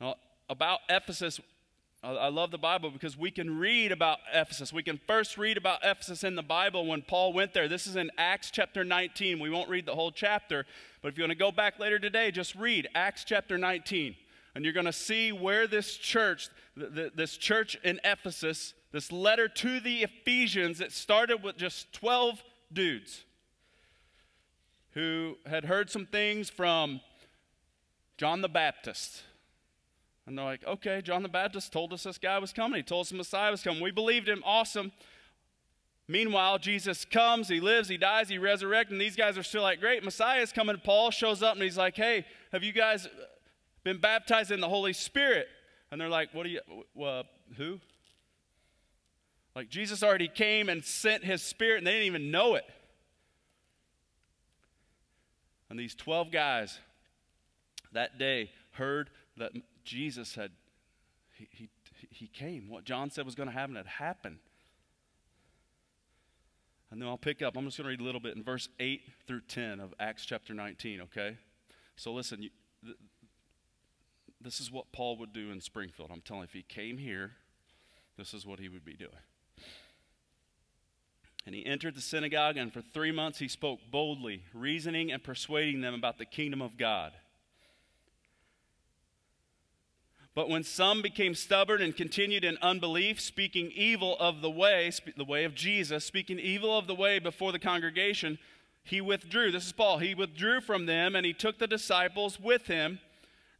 Now, 0.00 0.16
about 0.48 0.80
Ephesus, 0.88 1.40
I 2.02 2.28
love 2.28 2.50
the 2.52 2.58
Bible 2.58 2.90
because 2.90 3.16
we 3.16 3.30
can 3.30 3.58
read 3.58 3.90
about 3.90 4.18
Ephesus. 4.32 4.72
We 4.72 4.82
can 4.82 5.00
first 5.08 5.36
read 5.38 5.56
about 5.56 5.80
Ephesus 5.82 6.22
in 6.22 6.36
the 6.36 6.42
Bible 6.42 6.86
when 6.86 7.02
Paul 7.02 7.32
went 7.32 7.52
there. 7.52 7.66
This 7.66 7.86
is 7.86 7.96
in 7.96 8.12
Acts 8.16 8.50
chapter 8.52 8.84
19. 8.84 9.40
We 9.40 9.50
won't 9.50 9.68
read 9.68 9.86
the 9.86 9.94
whole 9.94 10.12
chapter, 10.12 10.66
but 11.02 11.08
if 11.08 11.18
you 11.18 11.24
want 11.24 11.32
to 11.32 11.38
go 11.38 11.50
back 11.50 11.80
later 11.80 11.98
today, 11.98 12.30
just 12.30 12.54
read 12.54 12.88
Acts 12.94 13.24
chapter 13.24 13.58
19. 13.58 14.14
And 14.54 14.64
you're 14.64 14.74
going 14.74 14.86
to 14.86 14.92
see 14.92 15.32
where 15.32 15.66
this 15.66 15.96
church, 15.96 16.48
this 16.76 17.36
church 17.36 17.76
in 17.82 17.98
Ephesus, 18.04 18.74
this 18.92 19.10
letter 19.10 19.48
to 19.48 19.80
the 19.80 20.02
Ephesians, 20.02 20.80
it 20.80 20.92
started 20.92 21.42
with 21.42 21.56
just 21.56 21.92
12 21.92 22.42
dudes 22.72 23.24
who 24.92 25.38
had 25.44 25.64
heard 25.64 25.90
some 25.90 26.06
things 26.06 26.48
from 26.48 27.00
John 28.16 28.42
the 28.42 28.48
Baptist 28.48 29.24
and 30.26 30.36
they're 30.36 30.44
like, 30.44 30.66
okay, 30.66 31.00
John 31.02 31.22
the 31.22 31.28
Baptist 31.28 31.72
told 31.72 31.92
us 31.92 32.02
this 32.02 32.18
guy 32.18 32.38
was 32.38 32.52
coming. 32.52 32.78
He 32.78 32.82
told 32.82 33.02
us 33.02 33.10
the 33.10 33.16
Messiah 33.16 33.50
was 33.50 33.62
coming. 33.62 33.82
We 33.82 33.92
believed 33.92 34.28
him. 34.28 34.42
Awesome. 34.44 34.92
Meanwhile, 36.08 36.58
Jesus 36.58 37.04
comes, 37.04 37.48
he 37.48 37.60
lives, 37.60 37.88
he 37.88 37.96
dies, 37.96 38.28
he 38.28 38.38
resurrects, 38.38 38.90
and 38.90 39.00
these 39.00 39.16
guys 39.16 39.36
are 39.36 39.42
still 39.42 39.62
like, 39.62 39.80
great, 39.80 40.04
Messiah 40.04 40.40
is 40.40 40.52
coming. 40.52 40.76
Paul 40.82 41.10
shows 41.10 41.42
up 41.42 41.54
and 41.54 41.62
he's 41.62 41.76
like, 41.76 41.96
hey, 41.96 42.24
have 42.52 42.62
you 42.62 42.72
guys 42.72 43.08
been 43.82 43.98
baptized 43.98 44.52
in 44.52 44.60
the 44.60 44.68
Holy 44.68 44.92
Spirit? 44.92 45.48
And 45.90 46.00
they're 46.00 46.08
like, 46.08 46.32
what 46.32 46.44
do 46.44 46.50
you, 46.50 47.04
uh, 47.04 47.24
who? 47.56 47.80
Like, 49.56 49.68
Jesus 49.68 50.02
already 50.02 50.28
came 50.28 50.68
and 50.68 50.84
sent 50.84 51.24
his 51.24 51.42
Spirit, 51.42 51.78
and 51.78 51.86
they 51.86 51.92
didn't 51.92 52.06
even 52.06 52.30
know 52.30 52.56
it. 52.56 52.64
And 55.70 55.78
these 55.78 55.94
12 55.94 56.30
guys 56.30 56.78
that 57.92 58.18
day 58.18 58.50
heard 58.72 59.10
that 59.36 59.52
Jesus 59.84 60.34
had, 60.34 60.50
he, 61.34 61.48
he, 61.50 61.68
he 62.10 62.26
came. 62.26 62.68
What 62.68 62.84
John 62.84 63.10
said 63.10 63.24
was 63.24 63.34
going 63.34 63.48
to 63.48 63.54
happen 63.54 63.76
had 63.76 63.86
happened. 63.86 64.38
And 66.90 67.00
then 67.00 67.08
I'll 67.08 67.18
pick 67.18 67.42
up. 67.42 67.56
I'm 67.56 67.64
just 67.64 67.78
going 67.78 67.86
to 67.86 67.90
read 67.90 68.00
a 68.00 68.04
little 68.04 68.20
bit 68.20 68.36
in 68.36 68.42
verse 68.42 68.68
8 68.78 69.02
through 69.26 69.42
10 69.48 69.80
of 69.80 69.92
Acts 69.98 70.24
chapter 70.24 70.54
19, 70.54 71.02
okay? 71.02 71.36
So 71.96 72.12
listen, 72.12 72.42
you, 72.42 72.50
th- 72.84 72.96
this 74.40 74.60
is 74.60 74.70
what 74.70 74.92
Paul 74.92 75.16
would 75.18 75.32
do 75.32 75.50
in 75.50 75.60
Springfield. 75.60 76.10
I'm 76.12 76.20
telling 76.20 76.42
you, 76.42 76.44
if 76.44 76.52
he 76.52 76.62
came 76.62 76.98
here, 76.98 77.32
this 78.16 78.32
is 78.32 78.46
what 78.46 78.60
he 78.60 78.68
would 78.68 78.84
be 78.84 78.94
doing. 78.94 79.10
And 81.44 81.54
he 81.54 81.64
entered 81.64 81.94
the 81.94 82.00
synagogue, 82.00 82.56
and 82.56 82.72
for 82.72 82.80
three 82.80 83.12
months 83.12 83.38
he 83.38 83.48
spoke 83.48 83.80
boldly, 83.90 84.42
reasoning 84.52 85.12
and 85.12 85.22
persuading 85.22 85.80
them 85.80 85.94
about 85.94 86.18
the 86.18 86.24
kingdom 86.24 86.60
of 86.60 86.76
God. 86.76 87.12
But 90.36 90.50
when 90.50 90.64
some 90.64 91.00
became 91.00 91.34
stubborn 91.34 91.80
and 91.80 91.96
continued 91.96 92.44
in 92.44 92.58
unbelief, 92.60 93.22
speaking 93.22 93.72
evil 93.74 94.18
of 94.20 94.42
the 94.42 94.50
way, 94.50 94.92
the 95.16 95.24
way 95.24 95.44
of 95.44 95.54
Jesus, 95.54 96.04
speaking 96.04 96.38
evil 96.38 96.76
of 96.76 96.86
the 96.86 96.94
way 96.94 97.18
before 97.18 97.52
the 97.52 97.58
congregation, 97.58 98.38
he 98.84 99.00
withdrew. 99.00 99.50
This 99.50 99.64
is 99.64 99.72
Paul. 99.72 99.96
He 99.96 100.14
withdrew 100.14 100.60
from 100.60 100.84
them 100.84 101.16
and 101.16 101.24
he 101.24 101.32
took 101.32 101.58
the 101.58 101.66
disciples 101.66 102.38
with 102.38 102.66
him, 102.66 103.00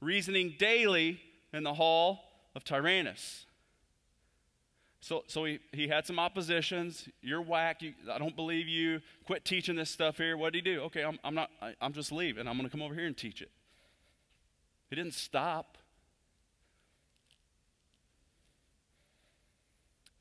reasoning 0.03 0.55
daily 0.59 1.19
in 1.51 1.63
the 1.63 1.73
hall 1.73 2.21
of 2.55 2.63
Tyrannus. 2.63 3.47
So, 5.01 5.25
so 5.29 5.47
he, 5.47 5.61
he 5.73 5.89
had 5.89 6.05
some 6.05 6.19
oppositions. 6.19 7.09
You're 7.23 7.41
whack. 7.41 7.81
You, 7.81 7.95
I 8.13 8.19
don't 8.19 8.37
believe 8.37 8.69
you. 8.69 9.01
Quit 9.25 9.47
teaching 9.47 9.77
this 9.77 9.89
stuff 9.89 10.19
here. 10.19 10.37
What 10.37 10.53
did 10.53 10.67
he 10.67 10.75
do? 10.75 10.83
Okay, 10.83 11.05
I'm, 11.05 11.19
I'm 11.25 11.35
not. 11.35 11.49
I, 11.63 11.75
I'm 11.81 11.95
just 11.95 12.13
leaving. 12.13 12.47
I'm 12.47 12.59
going 12.59 12.69
to 12.69 12.71
come 12.71 12.83
over 12.83 12.95
here 12.95 13.07
and 13.07 13.17
teach 13.17 13.41
it. 13.41 13.51
He 14.91 14.97
didn't 14.97 15.15
stop. 15.15 15.79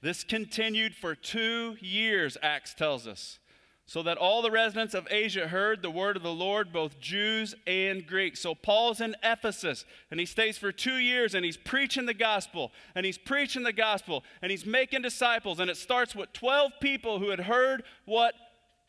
This 0.05 0.23
continued 0.23 0.93
for 0.93 1.15
two 1.15 1.77
years, 1.79 2.37
Acts 2.43 2.75
tells 2.75 3.07
us, 3.07 3.39
so 3.87 4.03
that 4.03 4.19
all 4.19 4.43
the 4.43 4.51
residents 4.51 4.93
of 4.93 5.07
Asia 5.09 5.47
heard 5.47 5.81
the 5.81 5.89
word 5.89 6.15
of 6.15 6.21
the 6.21 6.31
Lord, 6.31 6.71
both 6.71 6.99
Jews 6.99 7.55
and 7.65 8.05
Greeks. 8.05 8.39
So 8.39 8.53
Paul's 8.53 9.01
in 9.01 9.15
Ephesus, 9.23 9.83
and 10.11 10.19
he 10.19 10.27
stays 10.27 10.59
for 10.59 10.71
two 10.71 10.97
years, 10.97 11.33
and 11.33 11.43
he's 11.43 11.57
preaching 11.57 12.05
the 12.05 12.13
gospel, 12.13 12.71
and 12.93 13.03
he's 13.03 13.17
preaching 13.17 13.63
the 13.63 13.73
gospel, 13.73 14.23
and 14.43 14.51
he's 14.51 14.63
making 14.63 15.01
disciples. 15.01 15.59
And 15.59 15.71
it 15.71 15.75
starts 15.75 16.13
with 16.13 16.31
12 16.33 16.73
people 16.79 17.17
who 17.17 17.31
had 17.31 17.39
heard 17.39 17.81
what 18.05 18.35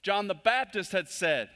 John 0.03 0.29
the 0.29 0.35
Baptist 0.35 0.93
had 0.93 1.09
said. 1.09 1.49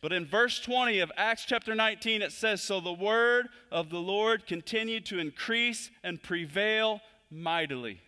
But 0.00 0.14
in 0.14 0.24
verse 0.24 0.58
20 0.58 1.00
of 1.00 1.12
Acts 1.18 1.44
chapter 1.44 1.74
19, 1.74 2.22
it 2.22 2.32
says, 2.32 2.62
So 2.62 2.80
the 2.80 2.94
word 2.94 3.48
of 3.70 3.90
the 3.90 4.00
Lord 4.00 4.46
continued 4.46 5.04
to 5.04 5.18
increase 5.18 5.90
and 6.02 6.22
prevail 6.22 7.02
mightily. 7.30 8.00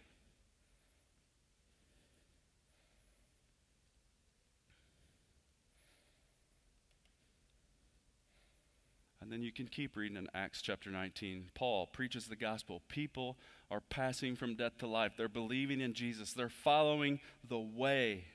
And 9.27 9.33
then 9.33 9.43
you 9.43 9.51
can 9.51 9.67
keep 9.67 9.97
reading 9.97 10.17
in 10.17 10.29
Acts 10.35 10.63
chapter 10.63 10.89
19. 10.89 11.47
Paul 11.53 11.89
preaches 11.89 12.27
the 12.27 12.37
gospel. 12.37 12.83
People 12.87 13.37
are 13.73 13.81
passing 13.81 14.37
from 14.37 14.55
death 14.55 14.79
to 14.79 14.87
life. 14.87 15.15
They're 15.17 15.29
believing 15.29 15.81
in 15.81 15.95
Jesus, 15.95 16.33
they're 16.33 16.49
following 16.49 17.19
the 17.43 17.59
way. 17.59 18.27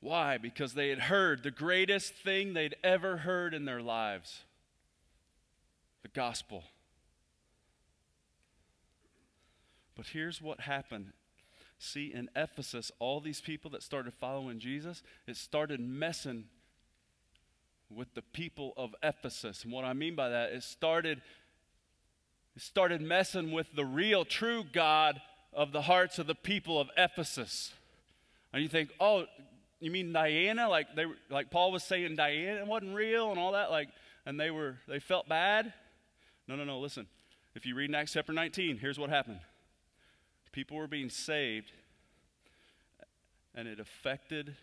Why? 0.00 0.36
Because 0.36 0.74
they 0.74 0.90
had 0.90 0.98
heard 0.98 1.42
the 1.42 1.50
greatest 1.50 2.12
thing 2.12 2.52
they'd 2.52 2.76
ever 2.84 3.16
heard 3.16 3.54
in 3.54 3.64
their 3.64 3.80
lives 3.80 4.42
the 6.02 6.08
gospel. 6.08 6.64
But 9.96 10.08
here's 10.08 10.42
what 10.42 10.60
happened. 10.60 11.14
See, 11.78 12.12
in 12.12 12.28
Ephesus, 12.36 12.92
all 12.98 13.18
these 13.22 13.40
people 13.40 13.70
that 13.70 13.82
started 13.82 14.12
following 14.12 14.58
Jesus, 14.58 15.02
it 15.26 15.38
started 15.38 15.80
messing 15.80 16.48
with 17.90 18.14
the 18.14 18.22
people 18.22 18.74
of 18.76 18.94
Ephesus. 19.02 19.64
And 19.64 19.72
what 19.72 19.84
I 19.84 19.92
mean 19.92 20.14
by 20.14 20.28
that 20.28 20.50
is 20.50 20.64
started, 20.64 21.22
it 22.54 22.62
started 22.62 23.00
messing 23.00 23.52
with 23.52 23.74
the 23.74 23.84
real, 23.84 24.24
true 24.24 24.64
God 24.70 25.20
of 25.52 25.72
the 25.72 25.82
hearts 25.82 26.18
of 26.18 26.26
the 26.26 26.34
people 26.34 26.80
of 26.80 26.88
Ephesus. 26.96 27.72
And 28.52 28.62
you 28.62 28.68
think, 28.68 28.90
oh, 29.00 29.24
you 29.80 29.90
mean 29.90 30.12
Diana? 30.12 30.68
Like 30.68 30.94
they 30.94 31.04
like 31.30 31.50
Paul 31.50 31.72
was 31.72 31.84
saying 31.84 32.16
Diana 32.16 32.64
wasn't 32.64 32.94
real 32.94 33.30
and 33.30 33.38
all 33.38 33.52
that, 33.52 33.70
like, 33.70 33.88
and 34.26 34.38
they 34.38 34.50
were 34.50 34.78
they 34.86 34.98
felt 34.98 35.28
bad. 35.28 35.72
No, 36.46 36.56
no, 36.56 36.64
no, 36.64 36.78
listen. 36.80 37.06
If 37.54 37.66
you 37.66 37.74
read 37.74 37.90
in 37.90 37.94
Acts 37.94 38.12
chapter 38.12 38.32
19, 38.32 38.78
here's 38.78 38.98
what 38.98 39.10
happened. 39.10 39.40
People 40.52 40.76
were 40.76 40.86
being 40.86 41.10
saved, 41.10 41.72
and 43.54 43.68
it 43.68 43.78
affected 43.80 44.56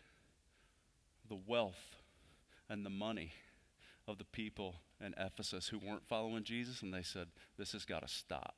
the 1.28 1.38
wealth 1.48 1.95
and 2.70 2.86
the 2.86 2.90
money 2.90 3.34
of 4.08 4.18
the 4.18 4.26
people 4.26 4.76
in 5.04 5.14
Ephesus 5.18 5.68
who 5.68 5.80
weren't 5.80 6.08
following 6.08 6.44
Jesus, 6.44 6.82
and 6.82 6.94
they 6.94 7.02
said, 7.02 7.28
This 7.58 7.72
has 7.74 7.86
got 7.86 8.02
to 8.02 8.08
stop. 8.08 8.56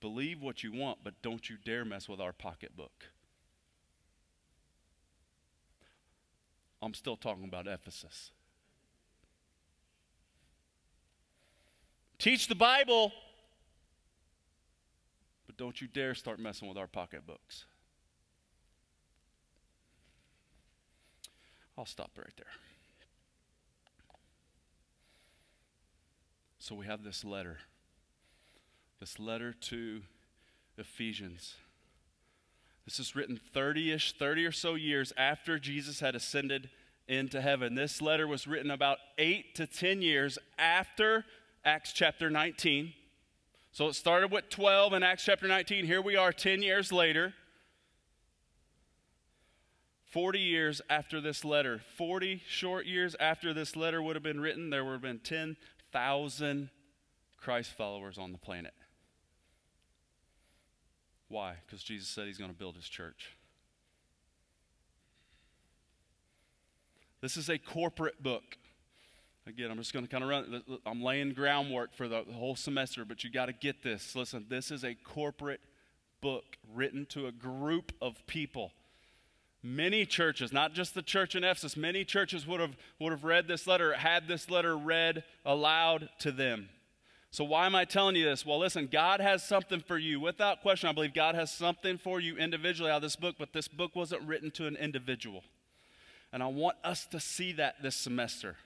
Believe 0.00 0.40
what 0.40 0.62
you 0.62 0.72
want, 0.72 0.98
but 1.02 1.20
don't 1.22 1.50
you 1.50 1.56
dare 1.64 1.84
mess 1.84 2.08
with 2.08 2.20
our 2.20 2.32
pocketbook. 2.32 3.04
I'm 6.80 6.94
still 6.94 7.16
talking 7.16 7.44
about 7.44 7.66
Ephesus. 7.66 8.30
Teach 12.18 12.48
the 12.48 12.54
Bible, 12.54 13.12
but 15.46 15.56
don't 15.56 15.80
you 15.80 15.88
dare 15.88 16.14
start 16.14 16.38
messing 16.38 16.68
with 16.68 16.76
our 16.76 16.86
pocketbooks. 16.86 17.64
I'll 21.76 21.86
stop 21.86 22.10
right 22.16 22.32
there. 22.36 22.46
So 26.68 26.74
we 26.74 26.84
have 26.84 27.02
this 27.02 27.24
letter, 27.24 27.56
this 29.00 29.18
letter 29.18 29.54
to 29.54 30.02
Ephesians. 30.76 31.54
This 32.84 33.00
is 33.00 33.16
written 33.16 33.40
30 33.54 33.92
ish, 33.92 34.12
30 34.12 34.44
or 34.44 34.52
so 34.52 34.74
years 34.74 35.10
after 35.16 35.58
Jesus 35.58 36.00
had 36.00 36.14
ascended 36.14 36.68
into 37.06 37.40
heaven. 37.40 37.74
This 37.74 38.02
letter 38.02 38.28
was 38.28 38.46
written 38.46 38.70
about 38.70 38.98
eight 39.16 39.54
to 39.54 39.66
10 39.66 40.02
years 40.02 40.36
after 40.58 41.24
Acts 41.64 41.94
chapter 41.94 42.28
19. 42.28 42.92
So 43.72 43.88
it 43.88 43.94
started 43.94 44.30
with 44.30 44.50
12 44.50 44.92
in 44.92 45.02
Acts 45.02 45.24
chapter 45.24 45.48
19. 45.48 45.86
Here 45.86 46.02
we 46.02 46.16
are 46.16 46.34
10 46.34 46.60
years 46.60 46.92
later. 46.92 47.32
40 50.10 50.38
years 50.38 50.82
after 50.90 51.18
this 51.22 51.46
letter, 51.46 51.80
40 51.96 52.42
short 52.46 52.84
years 52.84 53.16
after 53.18 53.54
this 53.54 53.74
letter 53.74 54.02
would 54.02 54.16
have 54.16 54.22
been 54.22 54.40
written, 54.40 54.68
there 54.68 54.84
would 54.84 54.92
have 54.92 55.00
been 55.00 55.18
10,000 55.92 56.70
Christ 57.36 57.72
followers 57.72 58.18
on 58.18 58.32
the 58.32 58.38
planet. 58.38 58.74
Why? 61.28 61.54
Because 61.66 61.82
Jesus 61.82 62.08
said 62.08 62.26
he's 62.26 62.38
going 62.38 62.50
to 62.50 62.56
build 62.56 62.76
his 62.76 62.88
church. 62.88 63.36
This 67.20 67.36
is 67.36 67.48
a 67.48 67.58
corporate 67.58 68.22
book. 68.22 68.56
Again, 69.46 69.70
I'm 69.70 69.78
just 69.78 69.92
going 69.92 70.06
to 70.06 70.10
kind 70.10 70.22
of 70.22 70.30
run, 70.30 70.62
I'm 70.84 71.02
laying 71.02 71.32
groundwork 71.32 71.94
for 71.94 72.06
the 72.06 72.22
whole 72.34 72.54
semester, 72.54 73.04
but 73.04 73.24
you 73.24 73.30
got 73.30 73.46
to 73.46 73.52
get 73.52 73.82
this. 73.82 74.14
Listen, 74.14 74.46
this 74.48 74.70
is 74.70 74.84
a 74.84 74.94
corporate 74.94 75.60
book 76.20 76.58
written 76.74 77.06
to 77.06 77.26
a 77.26 77.32
group 77.32 77.92
of 78.00 78.26
people. 78.26 78.72
Many 79.62 80.06
churches, 80.06 80.52
not 80.52 80.72
just 80.72 80.94
the 80.94 81.02
church 81.02 81.34
in 81.34 81.42
Ephesus, 81.42 81.76
many 81.76 82.04
churches 82.04 82.46
would 82.46 82.60
have, 82.60 82.76
would 83.00 83.10
have 83.10 83.24
read 83.24 83.48
this 83.48 83.66
letter, 83.66 83.94
had 83.94 84.28
this 84.28 84.48
letter 84.48 84.76
read 84.76 85.24
aloud 85.44 86.08
to 86.20 86.30
them. 86.30 86.68
So, 87.30 87.44
why 87.44 87.66
am 87.66 87.74
I 87.74 87.84
telling 87.84 88.16
you 88.16 88.24
this? 88.24 88.46
Well, 88.46 88.58
listen, 88.58 88.88
God 88.90 89.20
has 89.20 89.42
something 89.42 89.80
for 89.80 89.98
you. 89.98 90.20
Without 90.20 90.62
question, 90.62 90.88
I 90.88 90.92
believe 90.92 91.12
God 91.12 91.34
has 91.34 91.52
something 91.52 91.98
for 91.98 92.20
you 92.20 92.36
individually 92.36 92.90
out 92.90 92.96
of 92.96 93.02
this 93.02 93.16
book, 93.16 93.34
but 93.38 93.52
this 93.52 93.68
book 93.68 93.94
wasn't 93.94 94.22
written 94.22 94.50
to 94.52 94.66
an 94.66 94.76
individual. 94.76 95.42
And 96.32 96.42
I 96.42 96.46
want 96.46 96.76
us 96.84 97.06
to 97.06 97.20
see 97.20 97.52
that 97.52 97.82
this 97.82 97.96
semester. 97.96 98.56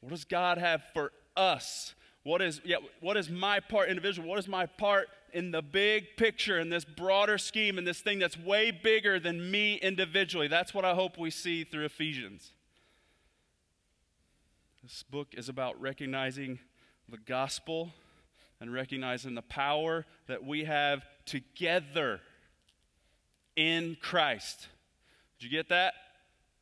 What 0.00 0.10
does 0.10 0.24
God 0.24 0.58
have 0.58 0.82
for 0.92 1.10
us? 1.36 1.94
What 2.22 2.42
is, 2.42 2.60
yeah, 2.64 2.76
what 3.00 3.16
is 3.16 3.30
my 3.30 3.60
part 3.60 3.88
individual? 3.88 4.28
What 4.28 4.38
is 4.38 4.48
my 4.48 4.66
part 4.66 5.08
in 5.36 5.50
the 5.50 5.60
big 5.60 6.16
picture, 6.16 6.58
in 6.58 6.70
this 6.70 6.86
broader 6.86 7.36
scheme, 7.36 7.76
in 7.76 7.84
this 7.84 8.00
thing 8.00 8.18
that's 8.18 8.38
way 8.38 8.70
bigger 8.70 9.20
than 9.20 9.50
me 9.50 9.74
individually? 9.74 10.48
That's 10.48 10.72
what 10.72 10.86
I 10.86 10.94
hope 10.94 11.18
we 11.18 11.30
see 11.30 11.62
through 11.62 11.84
Ephesians. 11.84 12.52
This 14.82 15.02
book 15.02 15.34
is 15.34 15.50
about 15.50 15.78
recognizing 15.78 16.58
the 17.10 17.18
gospel 17.18 17.90
and 18.60 18.72
recognizing 18.72 19.34
the 19.34 19.42
power 19.42 20.06
that 20.26 20.42
we 20.42 20.64
have 20.64 21.04
together 21.26 22.20
in 23.56 23.98
Christ. 24.00 24.68
Did 25.38 25.50
you 25.50 25.58
get 25.58 25.68
that? 25.68 25.92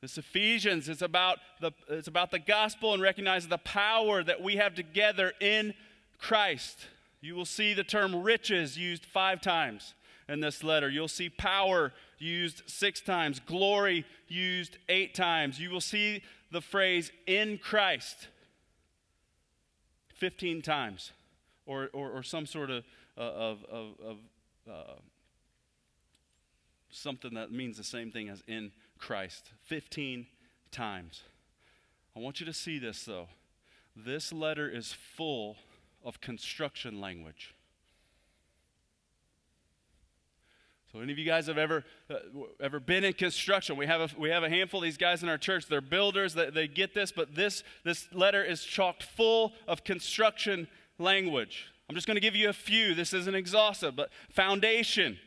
This 0.01 0.19
Ephesians 0.19 0.89
is 0.89 1.01
about 1.01 1.39
the, 1.61 1.71
it's 1.89 2.09
about 2.09 2.33
the 2.33 2.41
gospel 2.41 2.93
and 2.93 3.01
recognizing 3.01 3.51
the 3.51 3.59
power 3.59 4.25
that 4.25 4.43
we 4.43 4.57
have 4.57 4.75
together 4.75 5.33
in 5.39 5.75
Christ. 6.19 6.89
You 7.25 7.35
will 7.35 7.47
see 7.47 7.73
the 7.73 7.85
term 7.85 8.23
riches 8.23 8.77
used 8.77 9.07
five 9.07 9.41
times 9.41 9.95
in 10.29 10.41
this 10.41 10.63
letter. 10.63 10.91
You'll 10.91 11.09
see 11.09 11.31
power 11.31 11.91
used 12.19 12.63
six 12.67 13.01
times, 13.01 13.41
glory 13.41 14.05
used 14.29 14.77
eight 14.91 15.15
times. 15.15 15.59
You 15.59 15.71
will 15.71 15.81
see 15.81 16.23
the 16.53 16.61
phrase 16.61 17.11
in 17.27 17.57
Christ 17.57 18.29
15 20.17 20.61
times, 20.61 21.13
or, 21.65 21.89
or, 21.95 22.11
or 22.11 22.23
some 22.23 22.45
sort 22.45 22.71
of, 22.71 22.85
uh, 23.17 23.23
of, 23.23 23.65
of, 23.71 23.87
of 24.05 24.17
uh, 24.71 24.93
something 26.91 27.33
that 27.33 27.51
means 27.51 27.79
the 27.79 27.85
same 27.85 28.11
thing 28.11 28.29
as 28.29 28.43
in 28.47 28.71
Christ. 28.99 29.51
15 29.65 30.27
times. 30.71 31.23
I 32.15 32.21
want 32.21 32.41
you 32.41 32.45
to 32.45 32.53
see 32.53 32.79
this, 32.79 33.03
though. 33.05 33.29
This 33.97 34.31
letter 34.31 34.69
is 34.69 34.93
full 34.93 35.57
of 36.05 36.21
construction 36.21 37.01
language. 37.01 37.55
So, 40.93 41.01
any 41.01 41.11
of 41.11 41.19
you 41.19 41.25
guys 41.25 41.49
have 41.49 41.59
ever 41.59 41.85
uh, 42.09 42.17
ever 42.61 42.79
been 42.79 43.03
in 43.03 43.14
construction? 43.14 43.77
We 43.77 43.87
have 43.87 44.01
a, 44.01 44.09
we 44.17 44.29
have 44.31 44.45
a 44.45 44.49
handful 44.49 44.79
of 44.79 44.85
these 44.85 44.97
guys 44.97 45.25
in 45.25 45.29
our 45.29 45.38
church. 45.38 45.67
They're 45.67 45.81
builders. 45.81 46.35
They, 46.35 46.51
they 46.51 46.69
get 46.69 46.95
this, 46.95 47.11
but 47.11 47.35
this 47.35 47.64
this 47.83 48.07
letter 48.12 48.45
is 48.45 48.62
chocked 48.62 49.03
full 49.03 49.55
of 49.67 49.83
construction 49.83 50.69
language. 50.99 51.67
I'm 51.88 51.97
just 51.97 52.07
going 52.07 52.14
to 52.14 52.21
give 52.21 52.37
you 52.37 52.49
a 52.49 52.53
few. 52.53 52.95
This 52.95 53.12
isn't 53.12 53.35
exhaustive, 53.35 53.97
but 53.97 54.11
foundation. 54.31 55.19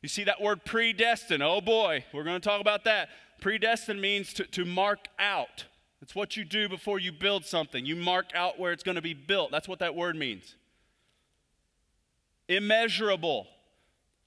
You 0.00 0.08
see 0.08 0.24
that 0.24 0.40
word 0.40 0.64
predestined. 0.64 1.42
Oh 1.42 1.60
boy, 1.60 2.06
we're 2.14 2.24
going 2.24 2.40
to 2.40 2.48
talk 2.48 2.62
about 2.62 2.84
that. 2.84 3.10
Predestined 3.40 4.00
means 4.00 4.32
to, 4.34 4.44
to 4.44 4.64
mark 4.64 5.08
out. 5.18 5.66
It's 6.02 6.16
what 6.16 6.36
you 6.36 6.44
do 6.44 6.68
before 6.68 6.98
you 6.98 7.12
build 7.12 7.46
something. 7.46 7.86
You 7.86 7.94
mark 7.94 8.32
out 8.34 8.58
where 8.58 8.72
it's 8.72 8.82
going 8.82 8.96
to 8.96 9.02
be 9.02 9.14
built. 9.14 9.52
That's 9.52 9.68
what 9.68 9.78
that 9.78 9.94
word 9.94 10.16
means. 10.16 10.56
Immeasurable 12.48 13.46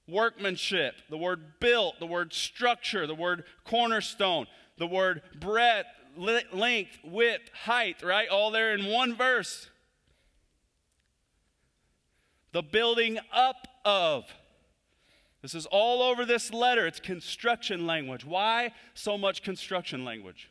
workmanship, 0.08 0.94
the 1.10 1.18
word 1.18 1.60
built, 1.60 2.00
the 2.00 2.06
word 2.06 2.32
structure, 2.32 3.06
the 3.06 3.14
word 3.14 3.44
cornerstone, 3.64 4.46
the 4.78 4.86
word 4.86 5.20
breadth, 5.38 5.88
length, 6.16 6.98
width, 7.04 7.50
height, 7.52 8.02
right? 8.02 8.28
All 8.30 8.50
there 8.50 8.72
in 8.72 8.86
one 8.86 9.14
verse. 9.14 9.68
The 12.52 12.62
building 12.62 13.18
up 13.34 13.68
of. 13.84 14.24
This 15.42 15.54
is 15.54 15.66
all 15.66 16.02
over 16.02 16.24
this 16.24 16.54
letter. 16.54 16.86
It's 16.86 17.00
construction 17.00 17.86
language. 17.86 18.24
Why 18.24 18.72
so 18.94 19.18
much 19.18 19.42
construction 19.42 20.06
language? 20.06 20.48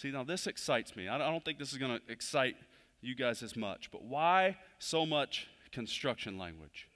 See, 0.00 0.10
now 0.10 0.24
this 0.24 0.46
excites 0.46 0.96
me. 0.96 1.08
I 1.08 1.18
don't 1.18 1.44
think 1.44 1.58
this 1.58 1.72
is 1.72 1.78
going 1.78 2.00
to 2.00 2.00
excite 2.10 2.56
you 3.02 3.14
guys 3.14 3.42
as 3.42 3.54
much, 3.54 3.90
but 3.90 4.02
why 4.02 4.56
so 4.78 5.04
much 5.04 5.48
construction 5.72 6.38
language? 6.38 6.88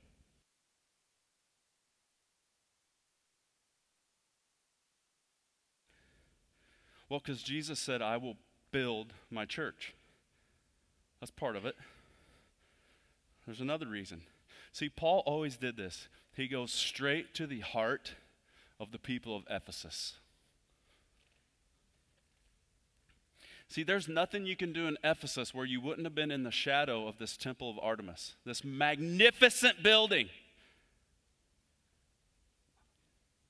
Well, 7.11 7.21
because 7.21 7.43
Jesus 7.43 7.79
said, 7.79 8.01
I 8.01 8.17
will 8.17 8.39
build 8.73 9.13
my 9.31 9.45
church. 9.45 9.93
That's 11.21 11.31
part 11.31 11.57
of 11.57 11.67
it. 11.67 11.77
There's 13.45 13.61
another 13.61 13.87
reason. 13.87 14.23
See, 14.73 14.89
Paul 14.89 15.23
always 15.27 15.59
did 15.59 15.77
this. 15.77 16.09
He 16.35 16.49
goes 16.49 16.73
straight 16.73 17.35
to 17.35 17.47
the 17.47 17.61
heart 17.61 18.15
of 18.81 18.93
the 18.93 18.99
people 18.99 19.37
of 19.37 19.45
Ephesus. 19.51 20.15
See, 23.69 23.83
there's 23.83 24.09
nothing 24.09 24.47
you 24.47 24.57
can 24.57 24.73
do 24.73 24.87
in 24.87 24.97
Ephesus 25.03 25.53
where 25.53 25.65
you 25.65 25.81
wouldn't 25.81 26.07
have 26.07 26.15
been 26.15 26.31
in 26.31 26.45
the 26.45 26.51
shadow 26.51 27.09
of 27.09 27.19
this 27.19 27.37
temple 27.37 27.71
of 27.71 27.79
Artemis, 27.79 28.35
this 28.45 28.63
magnificent 28.63 29.83
building. 29.83 30.29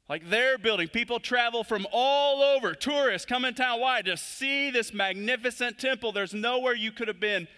Like 0.08 0.28
their 0.28 0.58
building. 0.58 0.88
People 0.88 1.18
travel 1.18 1.64
from 1.64 1.86
all 1.90 2.42
over, 2.42 2.74
tourists 2.74 3.26
come 3.26 3.44
in 3.44 3.54
town. 3.54 3.80
Why? 3.80 4.02
To 4.02 4.16
see 4.16 4.70
this 4.70 4.92
magnificent 4.92 5.78
temple. 5.78 6.12
There's 6.12 6.34
nowhere 6.34 6.74
you 6.74 6.92
could 6.92 7.08
have 7.08 7.20
been 7.20 7.48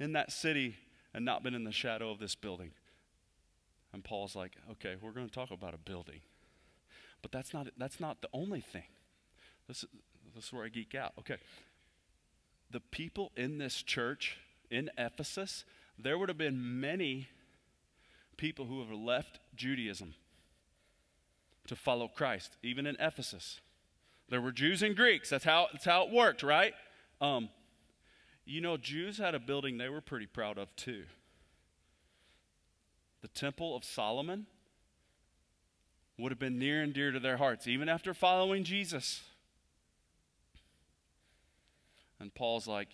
in 0.00 0.12
that 0.12 0.32
city 0.32 0.76
and 1.14 1.24
not 1.24 1.42
been 1.42 1.54
in 1.54 1.64
the 1.64 1.72
shadow 1.72 2.10
of 2.10 2.18
this 2.18 2.34
building. 2.34 2.72
And 3.92 4.02
Paul's 4.02 4.34
like, 4.34 4.56
okay, 4.72 4.96
we're 5.00 5.12
going 5.12 5.28
to 5.28 5.34
talk 5.34 5.50
about 5.50 5.74
a 5.74 5.78
building. 5.78 6.20
But 7.20 7.30
that's 7.30 7.54
not, 7.54 7.68
that's 7.76 8.00
not 8.00 8.22
the 8.22 8.28
only 8.32 8.60
thing. 8.60 8.86
This, 9.68 9.84
this 10.34 10.46
is 10.46 10.52
where 10.52 10.64
I 10.64 10.68
geek 10.68 10.94
out. 10.94 11.12
Okay. 11.18 11.36
The 12.70 12.80
people 12.80 13.32
in 13.36 13.58
this 13.58 13.82
church 13.82 14.38
in 14.70 14.90
Ephesus, 14.96 15.64
there 15.98 16.16
would 16.18 16.28
have 16.28 16.38
been 16.38 16.80
many 16.80 17.28
people 18.36 18.64
who 18.64 18.80
have 18.80 18.90
left 18.90 19.38
Judaism 19.54 20.14
to 21.66 21.76
follow 21.76 22.08
Christ, 22.08 22.56
even 22.62 22.86
in 22.86 22.96
Ephesus. 22.98 23.60
There 24.28 24.40
were 24.40 24.52
Jews 24.52 24.82
and 24.82 24.96
Greeks. 24.96 25.30
That's 25.30 25.44
how, 25.44 25.68
that's 25.72 25.84
how 25.84 26.04
it 26.06 26.10
worked, 26.10 26.42
right? 26.42 26.72
Um, 27.20 27.50
you 28.44 28.60
know, 28.60 28.76
Jews 28.76 29.18
had 29.18 29.34
a 29.34 29.38
building 29.38 29.78
they 29.78 29.88
were 29.88 30.00
pretty 30.00 30.26
proud 30.26 30.58
of 30.58 30.74
too. 30.74 31.04
The 33.20 33.28
Temple 33.28 33.76
of 33.76 33.84
Solomon 33.84 34.46
would 36.18 36.32
have 36.32 36.38
been 36.38 36.58
near 36.58 36.82
and 36.82 36.92
dear 36.92 37.12
to 37.12 37.20
their 37.20 37.36
hearts, 37.36 37.68
even 37.68 37.88
after 37.88 38.12
following 38.14 38.64
Jesus. 38.64 39.22
And 42.22 42.32
Paul's 42.32 42.68
like, 42.68 42.86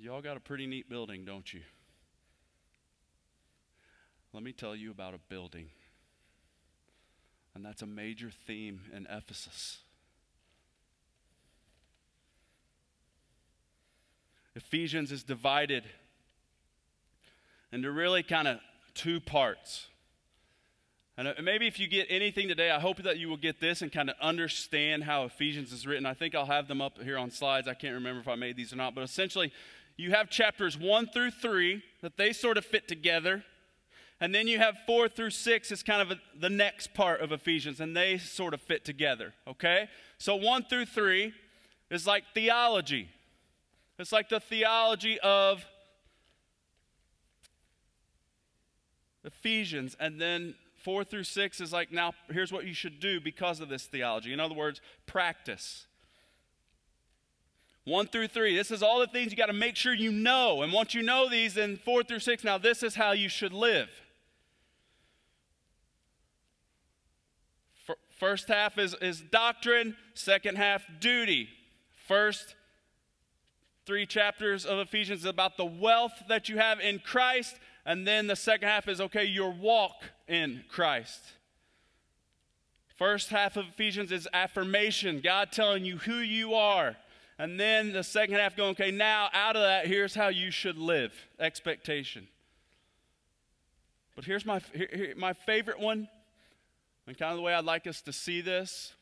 Y'all 0.00 0.22
got 0.22 0.36
a 0.36 0.40
pretty 0.40 0.64
neat 0.64 0.88
building, 0.88 1.24
don't 1.24 1.52
you? 1.52 1.60
Let 4.32 4.44
me 4.44 4.52
tell 4.52 4.76
you 4.76 4.92
about 4.92 5.14
a 5.14 5.18
building. 5.28 5.70
And 7.52 7.64
that's 7.64 7.82
a 7.82 7.86
major 7.86 8.30
theme 8.30 8.82
in 8.94 9.08
Ephesus. 9.10 9.78
Ephesians 14.54 15.10
is 15.10 15.24
divided 15.24 15.82
into 17.72 17.90
really 17.90 18.22
kind 18.22 18.46
of 18.46 18.60
two 18.94 19.18
parts. 19.18 19.88
And 21.18 21.26
uh, 21.26 21.32
maybe 21.42 21.66
if 21.66 21.80
you 21.80 21.88
get 21.88 22.06
anything 22.08 22.46
today, 22.46 22.70
I 22.70 22.78
hope 22.78 23.02
that 23.02 23.18
you 23.18 23.28
will 23.28 23.36
get 23.36 23.60
this 23.60 23.82
and 23.82 23.90
kind 23.90 24.08
of 24.08 24.14
understand 24.22 25.02
how 25.02 25.24
Ephesians 25.24 25.72
is 25.72 25.84
written. 25.84 26.06
I 26.06 26.14
think 26.14 26.36
I'll 26.36 26.46
have 26.46 26.68
them 26.68 26.80
up 26.80 27.02
here 27.02 27.18
on 27.18 27.32
slides. 27.32 27.66
I 27.66 27.74
can't 27.74 27.94
remember 27.94 28.20
if 28.20 28.28
I 28.28 28.36
made 28.36 28.56
these 28.56 28.72
or 28.72 28.76
not. 28.76 28.94
But 28.94 29.02
essentially, 29.02 29.52
you 29.96 30.12
have 30.12 30.30
chapters 30.30 30.78
1 30.78 31.08
through 31.08 31.32
3 31.32 31.82
that 32.02 32.16
they 32.16 32.32
sort 32.32 32.56
of 32.56 32.64
fit 32.64 32.86
together. 32.86 33.42
And 34.20 34.32
then 34.32 34.46
you 34.46 34.58
have 34.58 34.76
4 34.86 35.08
through 35.08 35.30
6 35.30 35.72
is 35.72 35.82
kind 35.82 36.00
of 36.00 36.12
a, 36.12 36.20
the 36.38 36.48
next 36.48 36.94
part 36.94 37.20
of 37.20 37.32
Ephesians, 37.32 37.80
and 37.80 37.96
they 37.96 38.16
sort 38.18 38.54
of 38.54 38.60
fit 38.60 38.84
together, 38.84 39.34
okay? 39.46 39.88
So 40.18 40.36
1 40.36 40.66
through 40.70 40.86
3 40.86 41.32
is 41.90 42.06
like 42.06 42.24
theology. 42.32 43.08
It's 43.98 44.12
like 44.12 44.28
the 44.28 44.38
theology 44.38 45.18
of 45.18 45.64
Ephesians. 49.24 49.96
And 49.98 50.20
then 50.20 50.54
4 50.88 51.04
through 51.04 51.24
6 51.24 51.60
is 51.60 51.70
like, 51.70 51.92
now 51.92 52.14
here's 52.30 52.50
what 52.50 52.64
you 52.64 52.72
should 52.72 52.98
do 52.98 53.20
because 53.20 53.60
of 53.60 53.68
this 53.68 53.84
theology. 53.84 54.32
In 54.32 54.40
other 54.40 54.54
words, 54.54 54.80
practice. 55.04 55.86
1 57.84 58.06
through 58.06 58.28
3, 58.28 58.56
this 58.56 58.70
is 58.70 58.82
all 58.82 58.98
the 58.98 59.06
things 59.06 59.30
you 59.30 59.36
got 59.36 59.48
to 59.48 59.52
make 59.52 59.76
sure 59.76 59.92
you 59.92 60.10
know. 60.10 60.62
And 60.62 60.72
once 60.72 60.94
you 60.94 61.02
know 61.02 61.28
these, 61.28 61.52
then 61.52 61.76
4 61.76 62.04
through 62.04 62.20
6, 62.20 62.42
now 62.42 62.56
this 62.56 62.82
is 62.82 62.94
how 62.94 63.12
you 63.12 63.28
should 63.28 63.52
live. 63.52 63.90
First 68.18 68.48
half 68.48 68.78
is, 68.78 68.96
is 69.02 69.20
doctrine, 69.20 69.94
second 70.14 70.56
half, 70.56 70.84
duty. 71.00 71.50
First 72.06 72.54
three 73.84 74.06
chapters 74.06 74.64
of 74.64 74.78
Ephesians 74.78 75.20
is 75.20 75.26
about 75.26 75.58
the 75.58 75.66
wealth 75.66 76.14
that 76.30 76.48
you 76.48 76.56
have 76.56 76.80
in 76.80 76.98
Christ, 76.98 77.56
and 77.88 78.06
then 78.06 78.26
the 78.26 78.36
second 78.36 78.68
half 78.68 78.86
is 78.86 79.00
okay, 79.00 79.24
your 79.24 79.50
walk 79.50 80.02
in 80.28 80.62
Christ. 80.68 81.20
First 82.96 83.30
half 83.30 83.56
of 83.56 83.64
Ephesians 83.66 84.12
is 84.12 84.28
affirmation, 84.34 85.22
God 85.24 85.52
telling 85.52 85.86
you 85.86 85.96
who 85.96 86.16
you 86.16 86.52
are. 86.52 86.96
And 87.38 87.58
then 87.58 87.94
the 87.94 88.04
second 88.04 88.34
half 88.34 88.54
going, 88.54 88.72
okay, 88.72 88.90
now 88.90 89.30
out 89.32 89.56
of 89.56 89.62
that, 89.62 89.86
here's 89.86 90.14
how 90.14 90.28
you 90.28 90.50
should 90.50 90.76
live 90.76 91.14
expectation. 91.40 92.28
But 94.14 94.26
here's 94.26 94.44
my, 94.44 94.60
here, 94.74 95.14
my 95.16 95.32
favorite 95.32 95.80
one, 95.80 96.08
and 97.06 97.16
kind 97.16 97.32
of 97.32 97.38
the 97.38 97.42
way 97.42 97.54
I'd 97.54 97.64
like 97.64 97.86
us 97.86 98.02
to 98.02 98.12
see 98.12 98.42
this 98.42 98.92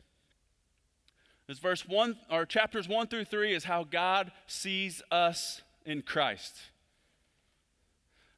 is 1.48 1.58
verse 1.58 1.88
1 1.88 2.16
or 2.30 2.46
chapters 2.46 2.86
1 2.86 3.08
through 3.08 3.24
3 3.24 3.52
is 3.52 3.64
how 3.64 3.82
God 3.82 4.30
sees 4.46 5.02
us 5.10 5.62
in 5.84 6.02
Christ. 6.02 6.54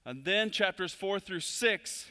And 0.09 0.25
then 0.25 0.49
chapters 0.51 0.95
4 0.95 1.21
through 1.21 1.41
6 1.41 2.07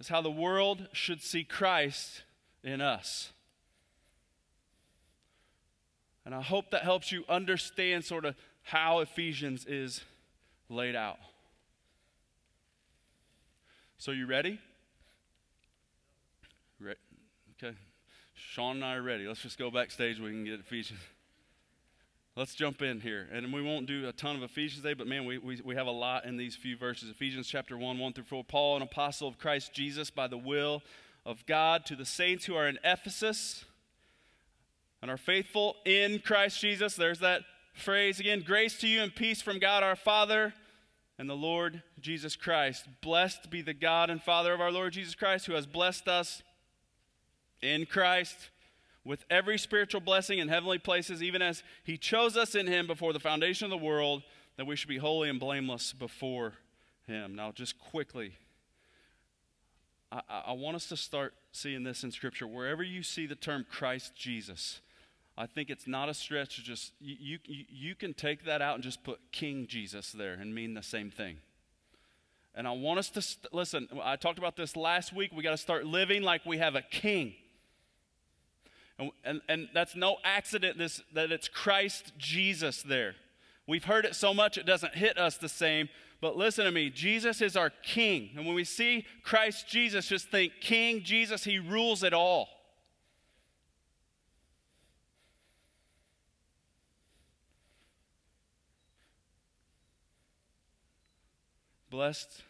is 0.00 0.08
how 0.08 0.20
the 0.20 0.32
world 0.32 0.88
should 0.92 1.22
see 1.22 1.44
Christ 1.44 2.24
in 2.64 2.80
us. 2.80 3.30
And 6.26 6.34
I 6.34 6.42
hope 6.42 6.72
that 6.72 6.82
helps 6.82 7.12
you 7.12 7.22
understand 7.28 8.04
sort 8.04 8.24
of 8.24 8.34
how 8.62 8.98
Ephesians 8.98 9.64
is 9.64 10.00
laid 10.68 10.96
out. 10.96 11.18
So, 13.96 14.10
you 14.10 14.26
ready? 14.26 14.58
Re- 16.80 16.96
okay. 17.62 17.76
Sean 18.34 18.74
and 18.74 18.84
I 18.84 18.96
are 18.96 19.02
ready. 19.02 19.28
Let's 19.28 19.40
just 19.40 19.56
go 19.56 19.70
backstage. 19.70 20.18
We 20.18 20.30
can 20.30 20.44
get 20.44 20.58
Ephesians. 20.58 20.98
Let's 22.36 22.56
jump 22.56 22.82
in 22.82 23.00
here. 23.00 23.28
And 23.30 23.52
we 23.52 23.62
won't 23.62 23.86
do 23.86 24.08
a 24.08 24.12
ton 24.12 24.34
of 24.34 24.42
Ephesians 24.42 24.82
today, 24.82 24.94
but 24.94 25.06
man, 25.06 25.24
we, 25.24 25.38
we, 25.38 25.60
we 25.64 25.76
have 25.76 25.86
a 25.86 25.92
lot 25.92 26.24
in 26.24 26.36
these 26.36 26.56
few 26.56 26.76
verses. 26.76 27.08
Ephesians 27.08 27.46
chapter 27.46 27.78
1, 27.78 27.96
1 27.96 28.12
through 28.12 28.24
4. 28.24 28.42
Paul, 28.42 28.76
an 28.76 28.82
apostle 28.82 29.28
of 29.28 29.38
Christ 29.38 29.72
Jesus, 29.72 30.10
by 30.10 30.26
the 30.26 30.36
will 30.36 30.82
of 31.24 31.46
God, 31.46 31.86
to 31.86 31.94
the 31.94 32.04
saints 32.04 32.44
who 32.46 32.56
are 32.56 32.66
in 32.66 32.80
Ephesus 32.82 33.64
and 35.00 35.12
are 35.12 35.16
faithful 35.16 35.76
in 35.86 36.18
Christ 36.18 36.60
Jesus. 36.60 36.96
There's 36.96 37.20
that 37.20 37.42
phrase 37.72 38.18
again 38.18 38.42
grace 38.44 38.78
to 38.78 38.88
you 38.88 39.00
and 39.00 39.14
peace 39.14 39.40
from 39.40 39.60
God 39.60 39.84
our 39.84 39.96
Father 39.96 40.54
and 41.18 41.30
the 41.30 41.36
Lord 41.36 41.84
Jesus 42.00 42.34
Christ. 42.34 42.88
Blessed 43.00 43.48
be 43.48 43.62
the 43.62 43.74
God 43.74 44.10
and 44.10 44.20
Father 44.20 44.52
of 44.52 44.60
our 44.60 44.72
Lord 44.72 44.92
Jesus 44.92 45.14
Christ, 45.14 45.46
who 45.46 45.54
has 45.54 45.66
blessed 45.66 46.08
us 46.08 46.42
in 47.62 47.86
Christ 47.86 48.50
with 49.04 49.24
every 49.28 49.58
spiritual 49.58 50.00
blessing 50.00 50.38
in 50.38 50.48
heavenly 50.48 50.78
places, 50.78 51.22
even 51.22 51.42
as 51.42 51.62
He 51.82 51.96
chose 51.96 52.36
us 52.36 52.54
in 52.54 52.66
Him 52.66 52.86
before 52.86 53.12
the 53.12 53.20
foundation 53.20 53.64
of 53.66 53.70
the 53.70 53.84
world, 53.84 54.22
that 54.56 54.66
we 54.66 54.76
should 54.76 54.88
be 54.88 54.98
holy 54.98 55.28
and 55.28 55.38
blameless 55.38 55.92
before 55.92 56.54
Him. 57.06 57.34
Now, 57.34 57.52
just 57.52 57.78
quickly, 57.78 58.34
I, 60.10 60.20
I 60.46 60.52
want 60.52 60.76
us 60.76 60.86
to 60.88 60.96
start 60.96 61.34
seeing 61.52 61.82
this 61.82 62.04
in 62.04 62.12
Scripture. 62.12 62.46
Wherever 62.46 62.82
you 62.82 63.02
see 63.02 63.26
the 63.26 63.34
term 63.34 63.66
Christ 63.70 64.14
Jesus, 64.14 64.80
I 65.36 65.46
think 65.46 65.68
it's 65.68 65.86
not 65.86 66.08
a 66.08 66.14
stretch 66.14 66.56
to 66.56 66.62
just, 66.62 66.92
you, 67.00 67.38
you, 67.44 67.64
you 67.68 67.94
can 67.94 68.14
take 68.14 68.44
that 68.44 68.62
out 68.62 68.76
and 68.76 68.84
just 68.84 69.02
put 69.02 69.20
King 69.32 69.66
Jesus 69.66 70.12
there 70.12 70.34
and 70.34 70.54
mean 70.54 70.74
the 70.74 70.82
same 70.82 71.10
thing. 71.10 71.38
And 72.54 72.68
I 72.68 72.70
want 72.70 73.00
us 73.00 73.10
to, 73.10 73.22
st- 73.22 73.52
listen, 73.52 73.88
I 74.00 74.14
talked 74.14 74.38
about 74.38 74.56
this 74.56 74.76
last 74.76 75.12
week. 75.12 75.32
We 75.34 75.42
got 75.42 75.50
to 75.50 75.56
start 75.56 75.86
living 75.86 76.22
like 76.22 76.46
we 76.46 76.58
have 76.58 76.76
a 76.76 76.82
king. 76.82 77.34
And, 78.98 79.10
and, 79.24 79.40
and 79.48 79.68
that's 79.74 79.96
no 79.96 80.18
accident 80.24 80.78
this, 80.78 81.02
that 81.12 81.32
it's 81.32 81.48
Christ 81.48 82.12
Jesus 82.16 82.82
there. 82.82 83.14
We've 83.66 83.84
heard 83.84 84.04
it 84.04 84.14
so 84.14 84.34
much 84.34 84.58
it 84.58 84.66
doesn't 84.66 84.94
hit 84.94 85.18
us 85.18 85.36
the 85.36 85.48
same, 85.48 85.88
but 86.20 86.36
listen 86.36 86.64
to 86.64 86.70
me. 86.70 86.90
Jesus 86.90 87.40
is 87.40 87.56
our 87.56 87.70
king. 87.70 88.30
And 88.36 88.46
when 88.46 88.54
we 88.54 88.64
see 88.64 89.06
Christ 89.22 89.68
Jesus, 89.68 90.06
just 90.08 90.28
think 90.28 90.52
King 90.60 91.02
Jesus, 91.02 91.44
he 91.44 91.58
rules 91.58 92.02
it 92.02 92.12
all. 92.12 92.48
Blessed 101.90 102.42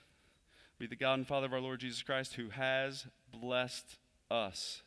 be 0.78 0.86
the 0.86 0.96
God 0.96 1.14
and 1.14 1.26
Father 1.26 1.46
of 1.46 1.52
our 1.52 1.60
Lord 1.60 1.80
Jesus 1.80 2.02
Christ, 2.02 2.34
who 2.34 2.48
has 2.48 3.06
blessed 3.30 3.98
us 4.30 4.82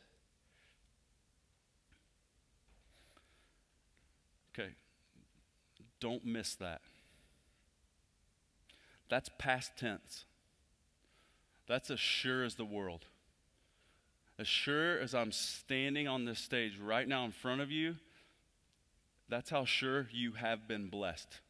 Okay, 4.58 4.70
don't 6.00 6.24
miss 6.24 6.54
that. 6.56 6.80
That's 9.08 9.30
past 9.38 9.76
tense. 9.76 10.24
That's 11.68 11.90
as 11.90 12.00
sure 12.00 12.44
as 12.44 12.56
the 12.56 12.64
world. 12.64 13.04
As 14.38 14.48
sure 14.48 14.98
as 14.98 15.14
I'm 15.14 15.32
standing 15.32 16.08
on 16.08 16.24
this 16.24 16.38
stage 16.38 16.78
right 16.78 17.06
now 17.06 17.24
in 17.24 17.32
front 17.32 17.60
of 17.60 17.70
you, 17.70 17.96
that's 19.28 19.50
how 19.50 19.64
sure 19.64 20.08
you 20.12 20.32
have 20.32 20.66
been 20.66 20.88
blessed. 20.88 21.40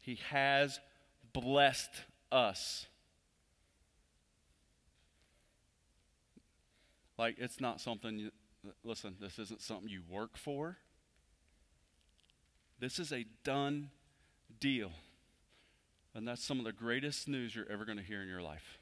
He 0.00 0.18
has 0.30 0.80
blessed 1.32 2.02
us. 2.32 2.86
Like, 7.18 7.36
it's 7.38 7.60
not 7.60 7.80
something, 7.80 8.18
you, 8.18 8.30
listen, 8.84 9.16
this 9.20 9.38
isn't 9.38 9.62
something 9.62 9.88
you 9.88 10.02
work 10.08 10.36
for. 10.36 10.76
This 12.78 12.98
is 12.98 13.12
a 13.12 13.24
done 13.44 13.90
deal. 14.60 14.92
And 16.14 16.26
that's 16.26 16.44
some 16.44 16.58
of 16.58 16.64
the 16.64 16.72
greatest 16.72 17.28
news 17.28 17.54
you're 17.54 17.70
ever 17.70 17.84
going 17.84 17.98
to 17.98 18.04
hear 18.04 18.22
in 18.22 18.28
your 18.28 18.42
life. 18.42 18.78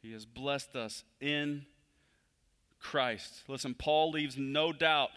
He 0.00 0.12
has 0.12 0.24
blessed 0.24 0.76
us 0.76 1.04
in 1.20 1.66
Christ. 2.80 3.42
Listen, 3.48 3.74
Paul 3.74 4.12
leaves 4.12 4.36
no 4.36 4.72
doubt 4.72 5.10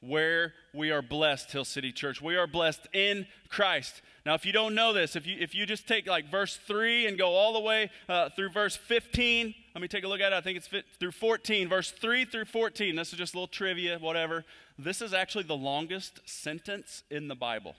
where 0.00 0.54
we 0.72 0.92
are 0.92 1.02
blessed, 1.02 1.50
Hill 1.50 1.64
City 1.64 1.90
Church. 1.92 2.22
We 2.22 2.36
are 2.36 2.46
blessed 2.46 2.86
in 2.92 3.26
Christ. 3.48 4.00
Now, 4.28 4.34
if 4.34 4.44
you 4.44 4.52
don't 4.52 4.74
know 4.74 4.92
this, 4.92 5.16
if 5.16 5.26
you, 5.26 5.38
if 5.40 5.54
you 5.54 5.64
just 5.64 5.88
take 5.88 6.06
like 6.06 6.30
verse 6.30 6.58
3 6.66 7.06
and 7.06 7.16
go 7.16 7.30
all 7.30 7.54
the 7.54 7.60
way 7.60 7.90
uh, 8.10 8.28
through 8.28 8.50
verse 8.50 8.76
15, 8.76 9.54
let 9.74 9.80
me 9.80 9.88
take 9.88 10.04
a 10.04 10.06
look 10.06 10.20
at 10.20 10.34
it. 10.34 10.36
I 10.36 10.42
think 10.42 10.58
it's 10.58 10.66
fit, 10.66 10.84
through 11.00 11.12
14, 11.12 11.66
verse 11.66 11.90
3 11.92 12.26
through 12.26 12.44
14. 12.44 12.94
This 12.94 13.10
is 13.10 13.18
just 13.18 13.32
a 13.32 13.38
little 13.38 13.48
trivia, 13.48 13.98
whatever. 13.98 14.44
This 14.78 15.00
is 15.00 15.14
actually 15.14 15.44
the 15.44 15.56
longest 15.56 16.20
sentence 16.28 17.04
in 17.10 17.28
the 17.28 17.34
Bible. 17.34 17.74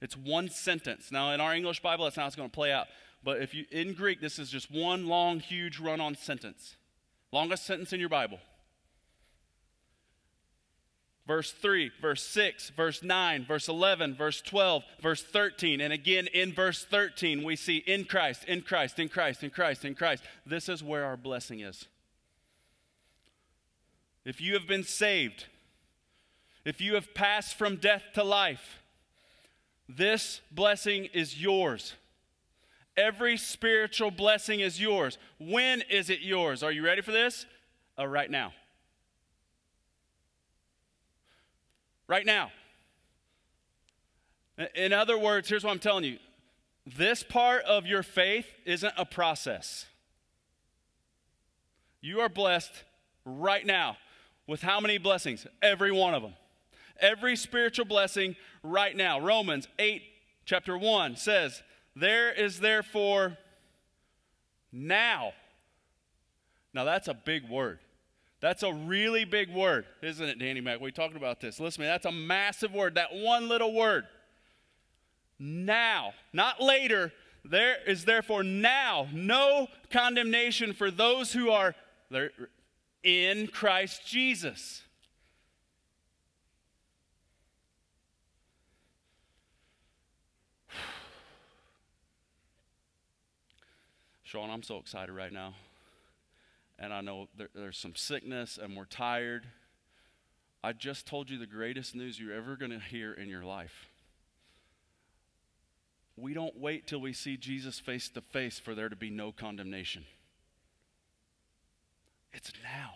It's 0.00 0.16
one 0.16 0.48
sentence. 0.48 1.12
Now, 1.12 1.30
in 1.30 1.40
our 1.40 1.54
English 1.54 1.80
Bible, 1.80 2.06
that's 2.06 2.16
how 2.16 2.26
it's 2.26 2.34
going 2.34 2.50
to 2.50 2.52
play 2.52 2.72
out. 2.72 2.88
But 3.22 3.40
if 3.40 3.54
you 3.54 3.66
in 3.70 3.94
Greek, 3.94 4.20
this 4.20 4.40
is 4.40 4.50
just 4.50 4.68
one 4.68 5.06
long, 5.06 5.38
huge 5.38 5.78
run-on 5.78 6.16
sentence. 6.16 6.74
Longest 7.30 7.64
sentence 7.64 7.92
in 7.92 8.00
your 8.00 8.08
Bible 8.08 8.40
verse 11.26 11.52
3, 11.52 11.90
verse 12.00 12.22
6, 12.22 12.70
verse 12.70 13.02
9, 13.02 13.44
verse 13.44 13.68
11, 13.68 14.14
verse 14.14 14.40
12, 14.40 14.82
verse 15.02 15.22
13. 15.22 15.80
And 15.80 15.92
again 15.92 16.28
in 16.28 16.52
verse 16.52 16.84
13, 16.84 17.42
we 17.42 17.56
see 17.56 17.78
in 17.78 18.04
Christ, 18.04 18.44
in 18.44 18.62
Christ, 18.62 18.98
in 18.98 19.08
Christ, 19.08 19.42
in 19.42 19.50
Christ, 19.50 19.84
in 19.84 19.94
Christ. 19.94 20.22
This 20.44 20.68
is 20.68 20.82
where 20.82 21.04
our 21.04 21.16
blessing 21.16 21.60
is. 21.60 21.86
If 24.24 24.40
you 24.40 24.54
have 24.54 24.66
been 24.66 24.84
saved, 24.84 25.46
if 26.64 26.80
you 26.80 26.94
have 26.94 27.14
passed 27.14 27.56
from 27.56 27.76
death 27.76 28.02
to 28.14 28.24
life, 28.24 28.80
this 29.88 30.40
blessing 30.50 31.06
is 31.14 31.40
yours. 31.40 31.94
Every 32.96 33.36
spiritual 33.36 34.10
blessing 34.10 34.60
is 34.60 34.80
yours. 34.80 35.18
When 35.38 35.82
is 35.82 36.10
it 36.10 36.20
yours? 36.20 36.62
Are 36.62 36.72
you 36.72 36.84
ready 36.84 37.02
for 37.02 37.12
this? 37.12 37.46
Uh, 37.98 38.06
right 38.06 38.30
now. 38.30 38.52
Right 42.08 42.24
now. 42.24 42.50
In 44.74 44.92
other 44.92 45.18
words, 45.18 45.48
here's 45.48 45.64
what 45.64 45.70
I'm 45.72 45.78
telling 45.78 46.04
you 46.04 46.18
this 46.86 47.22
part 47.22 47.64
of 47.64 47.86
your 47.86 48.02
faith 48.02 48.46
isn't 48.64 48.94
a 48.96 49.04
process. 49.04 49.86
You 52.00 52.20
are 52.20 52.28
blessed 52.28 52.84
right 53.24 53.66
now 53.66 53.96
with 54.46 54.62
how 54.62 54.78
many 54.78 54.98
blessings? 54.98 55.46
Every 55.60 55.90
one 55.90 56.14
of 56.14 56.22
them. 56.22 56.34
Every 57.00 57.34
spiritual 57.34 57.84
blessing 57.84 58.36
right 58.62 58.96
now. 58.96 59.18
Romans 59.18 59.66
8, 59.78 60.02
chapter 60.44 60.78
1 60.78 61.16
says, 61.16 61.62
There 61.96 62.32
is 62.32 62.60
therefore 62.60 63.36
now. 64.72 65.32
Now 66.72 66.84
that's 66.84 67.08
a 67.08 67.14
big 67.14 67.48
word. 67.48 67.80
That's 68.40 68.62
a 68.62 68.72
really 68.72 69.24
big 69.24 69.52
word, 69.52 69.86
isn't 70.02 70.28
it, 70.28 70.38
Danny 70.38 70.60
Mac? 70.60 70.80
We 70.80 70.92
talked 70.92 71.16
about 71.16 71.40
this. 71.40 71.58
Listen 71.58 71.82
to 71.82 71.86
me, 71.86 71.86
that's 71.86 72.04
a 72.04 72.12
massive 72.12 72.74
word. 72.74 72.96
That 72.96 73.14
one 73.14 73.48
little 73.48 73.72
word. 73.72 74.04
Now, 75.38 76.12
not 76.32 76.60
later. 76.60 77.12
There 77.44 77.76
is 77.86 78.04
therefore 78.04 78.42
now 78.42 79.06
no 79.12 79.68
condemnation 79.90 80.72
for 80.74 80.90
those 80.90 81.32
who 81.32 81.50
are 81.50 81.74
in 83.02 83.46
Christ 83.46 84.06
Jesus. 84.06 84.82
Sean, 94.24 94.50
I'm 94.50 94.62
so 94.62 94.76
excited 94.78 95.12
right 95.12 95.32
now 95.32 95.54
and 96.78 96.92
I 96.92 97.00
know 97.00 97.28
there, 97.36 97.48
there's 97.54 97.78
some 97.78 97.94
sickness 97.94 98.58
and 98.62 98.76
we're 98.76 98.84
tired. 98.84 99.46
I 100.62 100.72
just 100.72 101.06
told 101.06 101.30
you 101.30 101.38
the 101.38 101.46
greatest 101.46 101.94
news 101.94 102.18
you're 102.18 102.34
ever 102.34 102.56
going 102.56 102.72
to 102.72 102.80
hear 102.80 103.12
in 103.12 103.28
your 103.28 103.44
life. 103.44 103.86
We 106.16 106.34
don't 106.34 106.58
wait 106.58 106.86
till 106.86 107.00
we 107.00 107.12
see 107.12 107.36
Jesus 107.36 107.78
face 107.78 108.08
to 108.10 108.20
face 108.20 108.58
for 108.58 108.74
there 108.74 108.88
to 108.88 108.96
be 108.96 109.10
no 109.10 109.32
condemnation. 109.32 110.04
It's 112.32 112.52
now. 112.62 112.94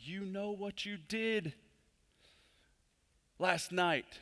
You 0.00 0.24
know 0.24 0.50
what 0.50 0.84
you 0.84 0.96
did 0.96 1.52
last 3.38 3.72
night. 3.72 4.18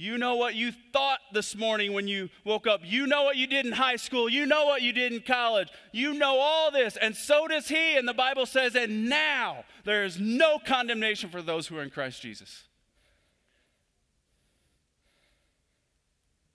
You 0.00 0.16
know 0.16 0.36
what 0.36 0.54
you 0.54 0.70
thought 0.92 1.18
this 1.32 1.56
morning 1.56 1.92
when 1.92 2.06
you 2.06 2.30
woke 2.44 2.68
up. 2.68 2.82
You 2.84 3.08
know 3.08 3.24
what 3.24 3.34
you 3.34 3.48
did 3.48 3.66
in 3.66 3.72
high 3.72 3.96
school. 3.96 4.28
You 4.28 4.46
know 4.46 4.64
what 4.64 4.80
you 4.80 4.92
did 4.92 5.12
in 5.12 5.20
college. 5.20 5.70
You 5.90 6.14
know 6.14 6.38
all 6.38 6.70
this, 6.70 6.96
and 6.96 7.16
so 7.16 7.48
does 7.48 7.66
he. 7.66 7.96
And 7.96 8.06
the 8.06 8.14
Bible 8.14 8.46
says, 8.46 8.76
and 8.76 9.08
now 9.08 9.64
there 9.84 10.04
is 10.04 10.20
no 10.20 10.60
condemnation 10.64 11.30
for 11.30 11.42
those 11.42 11.66
who 11.66 11.76
are 11.76 11.82
in 11.82 11.90
Christ 11.90 12.22
Jesus. 12.22 12.62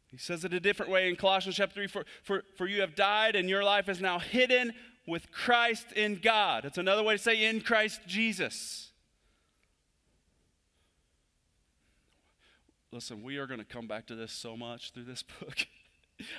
He 0.08 0.18
says 0.18 0.46
it 0.46 0.54
a 0.54 0.62
different 0.62 0.90
way 0.90 1.10
in 1.10 1.18
Colossians 1.18 1.58
chapter 1.58 1.76
3 1.76 1.88
for, 1.88 2.06
for, 2.24 2.44
for 2.56 2.66
you 2.66 2.80
have 2.80 2.96
died, 2.96 3.36
and 3.36 3.50
your 3.50 3.64
life 3.66 3.90
is 3.90 4.00
now 4.00 4.20
hidden 4.20 4.72
with 5.06 5.34
Christ 5.34 5.88
in 5.98 6.22
God. 6.24 6.64
It's 6.64 6.78
another 6.78 7.04
way 7.04 7.18
to 7.18 7.22
say 7.22 7.44
in 7.44 7.60
Christ 7.60 8.00
Jesus. 8.08 8.93
Listen, 12.94 13.24
we 13.24 13.38
are 13.38 13.48
going 13.48 13.60
to 13.60 13.66
come 13.66 13.88
back 13.88 14.06
to 14.06 14.16
this 14.16 14.32
so 14.32 14.56
much 14.56 14.92
through 14.92 15.06
this 15.06 15.24
book. 15.40 15.66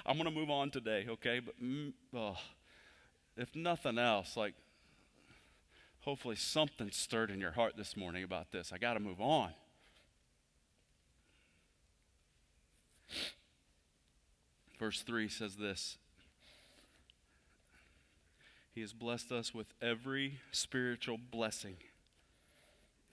I'm 0.07 0.17
going 0.17 0.33
to 0.33 0.35
move 0.35 0.51
on 0.51 0.71
today, 0.71 1.07
okay? 1.11 1.41
But 1.41 1.61
mm, 1.61 1.93
oh, 2.15 2.37
if 3.37 3.55
nothing 3.57 3.99
else, 3.99 4.37
like, 4.37 4.55
hopefully 6.03 6.37
something 6.37 6.91
stirred 6.93 7.31
in 7.31 7.41
your 7.41 7.51
heart 7.53 7.77
this 7.77 7.97
morning 7.97 8.23
about 8.23 8.53
this. 8.53 8.73
I 8.73 8.79
got 8.79 8.95
to 8.95 9.01
move 9.01 9.21
on. 9.21 9.51
Verse 14.79 15.03
3 15.03 15.29
says 15.29 15.57
this 15.57 15.99
He 18.73 18.81
has 18.81 18.93
blessed 18.93 19.33
us 19.33 19.53
with 19.53 19.73
every 19.83 20.39
spiritual 20.53 21.19
blessing 21.19 21.79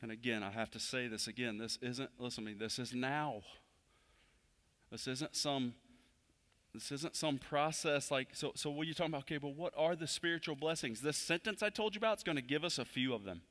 and 0.02 0.12
again, 0.12 0.44
I 0.44 0.52
have 0.52 0.72
to 0.72 0.80
say 0.80 1.08
this 1.08 1.28
again. 1.28 1.58
This 1.58 1.78
isn't, 1.82 2.10
listen 2.18 2.44
to 2.44 2.50
me, 2.50 2.56
this 2.58 2.80
is 2.80 2.94
now. 2.94 3.42
This 4.92 5.08
isn't 5.08 5.36
some 5.36 5.74
this 6.74 6.90
isn't 6.92 7.18
some 7.18 7.38
process 7.38 8.12
like 8.12 8.30
so 8.32 8.54
so 8.56 8.70
what 8.70 8.84
are 8.84 8.88
you 8.88 8.94
talking 8.94 9.12
about 9.12 9.24
okay 9.24 9.38
but 9.38 9.56
what 9.56 9.74
are 9.76 9.94
the 9.94 10.08
spiritual 10.08 10.56
blessings 10.56 11.02
this 11.02 11.18
sentence 11.18 11.62
i 11.62 11.70
told 11.70 11.94
you 11.94 12.00
about 12.00 12.18
is 12.18 12.24
going 12.24 12.38
to 12.38 12.42
give 12.42 12.64
us 12.64 12.80
a 12.80 12.86
few 12.86 13.14
of 13.14 13.26
them 13.26 13.42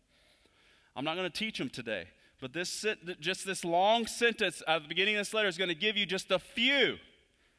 i'm 0.96 1.05
not 1.05 1.16
going 1.16 1.30
to 1.30 1.38
teach 1.38 1.59
them 1.59 1.68
today 1.68 2.07
but 2.40 2.55
this 2.55 2.86
just 3.20 3.44
this 3.44 3.62
long 3.62 4.07
sentence 4.07 4.62
at 4.66 4.82
the 4.82 4.88
beginning 4.88 5.16
of 5.16 5.20
this 5.20 5.34
letter 5.34 5.48
is 5.48 5.59
going 5.59 5.68
to 5.68 5.74
give 5.74 5.98
you 5.98 6.07
just 6.07 6.30
a 6.30 6.38
few 6.38 6.96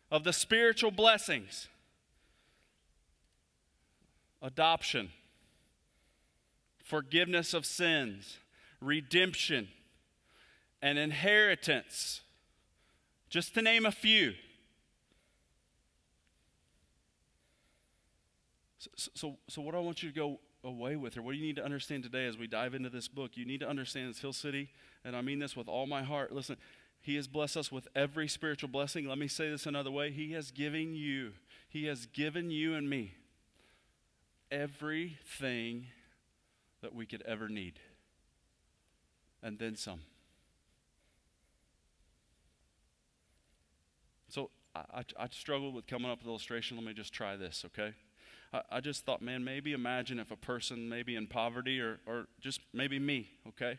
of 0.10 0.24
the 0.24 0.34
spiritual 0.34 0.90
blessings 0.90 1.68
adoption 4.42 5.12
forgiveness 6.84 7.54
of 7.54 7.68
sins 7.68 8.40
redemption, 8.82 9.68
and 10.82 10.98
inheritance, 10.98 12.22
just 13.30 13.54
to 13.54 13.62
name 13.62 13.86
a 13.86 13.92
few. 13.92 14.34
So, 18.80 19.12
so, 19.14 19.38
so 19.48 19.62
what 19.62 19.76
I 19.76 19.80
want 19.80 20.02
you 20.02 20.10
to 20.10 20.16
go 20.16 20.40
away 20.64 20.96
with 20.96 21.18
or 21.18 21.22
What 21.22 21.36
you 21.36 21.42
need 21.42 21.56
to 21.56 21.66
understand 21.66 22.04
today 22.04 22.26
as 22.26 22.38
we 22.38 22.48
dive 22.48 22.74
into 22.74 22.90
this 22.90 23.08
book? 23.08 23.32
You 23.36 23.46
need 23.46 23.60
to 23.62 23.70
understand 23.70 24.10
this 24.10 24.22
Hill 24.22 24.34
City, 24.34 24.70
and 25.04 25.16
I 25.16 25.22
mean 25.22 25.40
this 25.40 25.56
with 25.56 25.68
all 25.68 25.86
my 25.86 26.04
heart. 26.04 26.32
Listen, 26.32 26.58
He 27.02 27.16
has 27.16 27.28
blessed 27.28 27.58
us 27.58 27.72
with 27.72 27.88
every 27.96 28.28
spiritual 28.28 28.70
blessing. 28.70 29.08
Let 29.08 29.18
me 29.18 29.28
say 29.28 29.50
this 29.50 29.66
another 29.66 29.92
way 29.92 30.12
He 30.12 30.34
has 30.34 30.52
given 30.52 30.96
you, 30.96 31.34
He 31.70 31.86
has 31.86 32.06
given 32.08 32.50
you 32.50 32.74
and 32.74 32.90
me 32.90 33.14
everything 34.52 35.88
that 36.82 36.94
we 36.94 37.06
could 37.06 37.22
ever 37.22 37.48
need, 37.48 37.80
and 39.44 39.58
then 39.60 39.76
some. 39.76 40.02
So 44.30 44.50
I, 44.76 44.80
I, 44.94 45.04
I 45.20 45.28
struggled 45.30 45.76
with 45.76 45.88
coming 45.88 46.10
up 46.10 46.20
with 46.20 46.28
illustration. 46.28 46.78
Let 46.78 46.86
me 46.86 46.94
just 46.94 47.14
try 47.14 47.36
this, 47.36 47.66
okay? 47.68 47.94
I, 48.54 48.62
I 48.72 48.80
just 48.80 49.06
thought, 49.06 49.22
man, 49.22 49.44
maybe 49.44 49.74
imagine 49.74 50.20
if 50.20 50.32
a 50.32 50.38
person, 50.38 50.88
maybe 50.90 51.16
in 51.16 51.28
poverty 51.28 51.80
or, 51.82 52.00
or 52.06 52.28
just 52.40 52.62
maybe 52.74 53.00
me, 53.00 53.30
okay? 53.50 53.78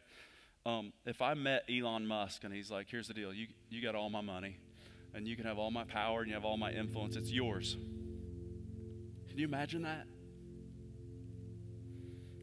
Um, 0.64 0.92
if 1.06 1.20
I 1.22 1.34
met 1.34 1.64
Elon 1.70 2.06
Musk 2.06 2.44
and 2.44 2.52
he's 2.52 2.70
like, 2.70 2.88
here's 2.88 3.08
the 3.08 3.14
deal, 3.14 3.32
you, 3.32 3.48
you 3.68 3.82
got 3.82 3.94
all 3.94 4.10
my 4.10 4.20
money 4.20 4.58
and 5.14 5.26
you 5.26 5.36
can 5.36 5.44
have 5.46 5.58
all 5.58 5.70
my 5.70 5.84
power 5.84 6.20
and 6.20 6.28
you 6.28 6.34
have 6.34 6.44
all 6.44 6.56
my 6.56 6.70
influence, 6.70 7.16
it's 7.16 7.32
yours. 7.32 7.76
Can 9.28 9.38
you 9.38 9.46
imagine 9.46 9.82
that? 9.82 10.06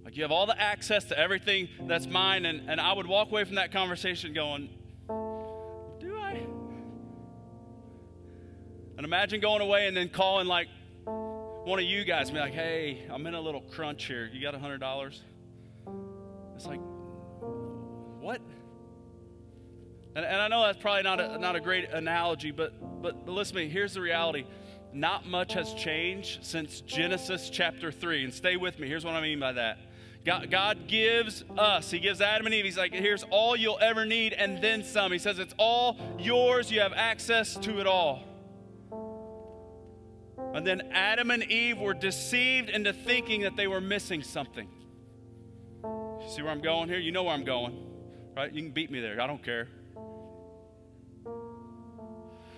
Like 0.10 0.18
you 0.18 0.24
have 0.24 0.32
all 0.32 0.47
the 0.47 0.60
access 0.60 1.03
to 1.03 1.20
everything 1.20 1.70
that's 1.82 2.07
mine, 2.07 2.47
and, 2.47 2.68
and 2.68 2.82
I 2.82 2.93
would 2.93 3.05
walk 3.05 3.30
away 3.30 3.43
from 3.43 3.57
that 3.57 3.72
conversation 3.72 4.34
going, 4.34 4.68
Do 5.07 6.18
I? 6.18 6.32
And 8.97 9.05
imagine 9.05 9.39
going 9.39 9.62
away 9.62 9.86
and 9.86 9.95
then 9.95 10.10
calling 10.10 10.47
like 10.47 10.68
one 11.05 11.78
of 11.78 11.86
you 11.86 12.05
guys, 12.05 12.32
be 12.32 12.39
like, 12.39 12.53
Hey, 12.53 13.05
I'm 13.07 13.28
in 13.28 13.36
a 13.36 13.39
little 13.39 13.62
crunch 13.62 14.05
here. 14.05 14.28
You 14.34 14.41
got 14.41 14.55
a 14.55 14.57
hundred 14.57 14.80
dollars? 14.80 15.22
It's 16.55 16.66
like, 16.66 16.82
what? 18.20 18.41
And, 20.16 20.26
and 20.26 20.41
I 20.41 20.47
know 20.47 20.64
that's 20.64 20.80
probably 20.80 21.03
not 21.03 21.20
a, 21.20 21.38
not 21.38 21.55
a 21.55 21.60
great 21.60 21.88
analogy, 21.91 22.49
but, 22.49 23.03
but, 23.03 23.28
but 23.28 23.32
listen 23.32 23.57
to 23.57 23.62
me. 23.62 23.70
Here's 23.70 23.93
the 23.93 24.01
reality 24.01 24.47
not 24.91 25.28
much 25.28 25.53
has 25.53 25.72
changed 25.76 26.43
since 26.43 26.82
Genesis 26.82 27.51
chapter 27.51 27.91
3. 27.91 28.24
And 28.24 28.34
stay 28.34 28.57
with 28.57 28.80
me. 28.80 28.88
Here's 28.88 29.05
what 29.05 29.14
I 29.14 29.22
mean 29.22 29.39
by 29.39 29.51
that. 29.51 29.78
God, 30.26 30.51
God, 30.51 30.88
gives 30.88 31.43
us, 31.57 31.89
He 31.91 31.99
gives 31.99 32.22
Adam 32.22 32.45
and 32.45 32.53
Eve, 32.53 32.65
He's 32.65 32.78
like, 32.78 32.93
here's 32.93 33.24
all 33.24 33.55
you'll 33.55 33.80
ever 33.82 34.05
need 34.05 34.34
and 34.34 34.61
then 34.61 34.84
some. 34.84 35.11
He 35.11 35.17
says 35.17 35.39
it's 35.39 35.55
all 35.57 35.97
yours, 36.20 36.72
you 36.72 36.82
have 36.82 36.93
access 36.93 37.55
to 37.55 37.80
it 37.80 37.88
all. 37.88 38.24
And 40.53 40.65
then 40.65 40.89
Adam 40.91 41.32
and 41.32 41.43
Eve 41.43 41.78
were 41.78 41.93
deceived 41.93 42.70
into 42.70 42.91
thinking 42.91 43.41
that 43.41 43.55
they 43.55 43.67
were 43.67 43.82
missing 43.82 44.24
something. 44.24 44.67
See 46.30 46.41
where 46.41 46.51
I'm 46.51 46.61
going 46.61 46.89
here? 46.89 46.99
You 46.99 47.11
know 47.11 47.24
where 47.24 47.34
I'm 47.34 47.45
going, 47.45 47.78
right? 48.36 48.51
You 48.51 48.61
can 48.63 48.72
beat 48.72 48.91
me 48.91 48.99
there. 48.99 49.22
I 49.22 49.28
don't 49.28 49.43
care. 49.43 49.67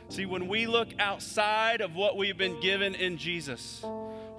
See, 0.09 0.26
when 0.26 0.49
we 0.49 0.68
look 0.68 0.89
outside 0.99 1.80
of 1.80 1.95
what 1.95 2.18
we've 2.18 2.38
been 2.38 2.59
given 2.59 2.95
in 2.95 3.18
Jesus, 3.18 3.86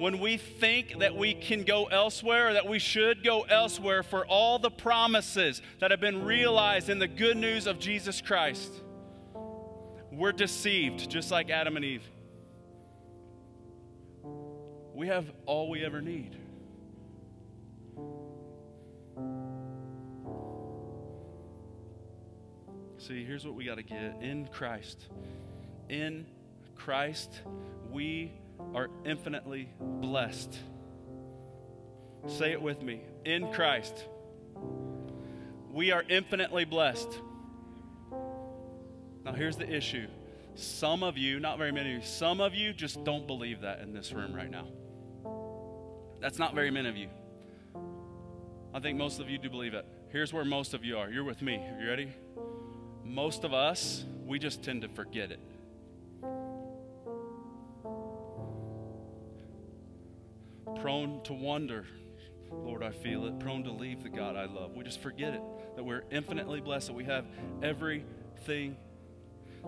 when 0.02 0.18
we 0.18 0.36
think 0.36 0.98
that 0.98 1.14
we 1.14 1.32
can 1.32 1.62
go 1.62 1.84
elsewhere 1.84 2.48
or 2.48 2.52
that 2.54 2.66
we 2.66 2.80
should 2.80 3.22
go 3.22 3.42
elsewhere 3.42 4.02
for 4.02 4.26
all 4.26 4.58
the 4.58 4.68
promises 4.68 5.62
that 5.78 5.92
have 5.92 6.00
been 6.00 6.24
realized 6.24 6.88
in 6.88 6.98
the 6.98 7.06
good 7.06 7.36
news 7.36 7.68
of 7.68 7.78
Jesus 7.78 8.20
Christ, 8.20 8.72
we're 10.10 10.32
deceived, 10.32 11.08
just 11.08 11.30
like 11.30 11.50
Adam 11.50 11.76
and 11.76 11.84
Eve. 11.84 12.02
We 14.92 15.06
have 15.06 15.30
all 15.46 15.70
we 15.70 15.84
ever 15.84 16.00
need. 16.00 16.36
See, 22.98 23.24
here's 23.24 23.46
what 23.46 23.54
we 23.54 23.66
got 23.66 23.76
to 23.76 23.84
get 23.84 24.16
in 24.20 24.48
Christ. 24.48 25.06
In 25.88 26.26
Christ, 26.74 27.42
we 27.92 28.32
are 28.74 28.88
infinitely 29.04 29.68
blessed. 29.80 30.56
Say 32.26 32.52
it 32.52 32.62
with 32.62 32.82
me. 32.82 33.02
In 33.24 33.52
Christ, 33.52 34.04
we 35.72 35.90
are 35.90 36.04
infinitely 36.08 36.64
blessed. 36.64 37.08
Now, 39.24 39.32
here's 39.32 39.56
the 39.56 39.68
issue. 39.68 40.06
Some 40.54 41.02
of 41.02 41.16
you, 41.16 41.40
not 41.40 41.58
very 41.58 41.72
many 41.72 41.94
of 41.94 42.02
you, 42.02 42.06
some 42.06 42.40
of 42.40 42.54
you 42.54 42.72
just 42.72 43.04
don't 43.04 43.26
believe 43.26 43.62
that 43.62 43.80
in 43.80 43.92
this 43.92 44.12
room 44.12 44.34
right 44.34 44.50
now. 44.50 44.66
That's 46.20 46.38
not 46.38 46.54
very 46.54 46.70
many 46.70 46.88
of 46.88 46.96
you. 46.96 47.08
I 48.74 48.80
think 48.80 48.98
most 48.98 49.20
of 49.20 49.28
you 49.28 49.38
do 49.38 49.50
believe 49.50 49.74
it. 49.74 49.84
Here's 50.10 50.32
where 50.32 50.44
most 50.44 50.74
of 50.74 50.84
you 50.84 50.98
are. 50.98 51.10
You're 51.10 51.24
with 51.24 51.42
me. 51.42 51.56
Are 51.56 51.80
you 51.80 51.88
ready? 51.88 52.12
Most 53.04 53.44
of 53.44 53.52
us, 53.52 54.04
we 54.24 54.38
just 54.38 54.62
tend 54.62 54.82
to 54.82 54.88
forget 54.88 55.30
it. 55.30 55.40
Prone 60.80 61.22
to 61.24 61.32
wonder, 61.32 61.84
Lord, 62.50 62.82
I 62.82 62.90
feel 62.90 63.26
it. 63.26 63.38
Prone 63.38 63.64
to 63.64 63.72
leave 63.72 64.02
the 64.02 64.08
God 64.08 64.36
I 64.36 64.46
love. 64.46 64.74
We 64.74 64.84
just 64.84 65.00
forget 65.00 65.34
it 65.34 65.42
that 65.76 65.84
we're 65.84 66.04
infinitely 66.10 66.60
blessed, 66.60 66.88
that 66.88 66.92
we 66.94 67.04
have 67.04 67.24
everything 67.62 68.76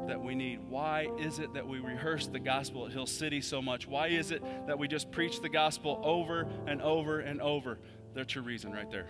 that 0.06 0.20
we 0.20 0.34
need. 0.34 0.60
Why 0.68 1.08
is 1.18 1.38
it 1.38 1.54
that 1.54 1.66
we 1.66 1.78
rehearse 1.78 2.26
the 2.26 2.40
gospel 2.40 2.86
at 2.86 2.92
Hill 2.92 3.06
City 3.06 3.40
so 3.40 3.62
much? 3.62 3.86
Why 3.86 4.08
is 4.08 4.32
it 4.32 4.42
that 4.66 4.78
we 4.78 4.88
just 4.88 5.10
preach 5.12 5.40
the 5.40 5.48
gospel 5.48 6.00
over 6.02 6.48
and 6.66 6.82
over 6.82 7.20
and 7.20 7.40
over? 7.40 7.78
That's 8.14 8.34
your 8.34 8.44
reason 8.44 8.72
right 8.72 8.90
there. 8.90 9.06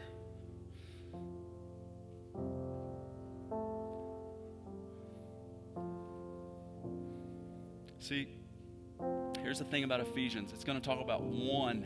See, 7.99 8.29
here's 9.45 9.59
the 9.59 9.65
thing 9.65 9.85
about 9.85 10.01
Ephesians. 10.01 10.53
It's 10.55 10.65
going 10.65 10.81
to 10.81 10.85
talk 10.85 11.03
about 11.03 11.23
one 11.23 11.85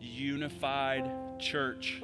unified 0.00 1.38
church, 1.38 2.02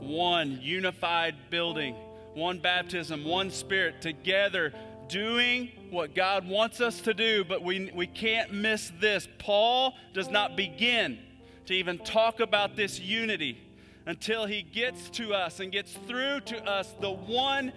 one 0.00 0.58
unified 0.60 1.34
building, 1.48 1.94
one 2.34 2.58
baptism, 2.58 3.24
one 3.24 3.50
spirit, 3.50 4.02
together 4.02 4.74
doing 5.08 5.70
what 5.88 6.14
God 6.14 6.46
wants 6.46 6.82
us 6.82 7.00
to 7.00 7.14
do, 7.14 7.42
but 7.42 7.62
we, 7.62 7.90
we 7.94 8.06
can't 8.06 8.52
miss 8.52 8.92
this. 9.00 9.26
Paul 9.38 9.94
does 10.12 10.28
not 10.28 10.54
begin 10.54 11.18
to 11.64 11.74
even 11.74 11.98
talk 11.98 12.40
about 12.40 12.76
this 12.76 13.00
unity 13.00 13.58
until 14.04 14.44
he 14.44 14.60
gets 14.60 15.08
to 15.10 15.32
us 15.32 15.60
and 15.60 15.72
gets 15.72 15.92
through 16.06 16.40
to 16.40 16.62
us 16.68 16.94
the 17.00 17.10
one 17.10 17.72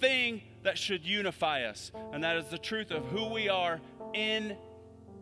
thing 0.00 0.42
that 0.62 0.78
should 0.78 1.04
unify 1.04 1.64
us, 1.64 1.90
and 2.12 2.22
that 2.22 2.36
is 2.36 2.46
the 2.46 2.58
truth 2.58 2.92
of 2.92 3.04
who 3.06 3.26
we 3.26 3.48
are 3.48 3.80
in 4.14 4.56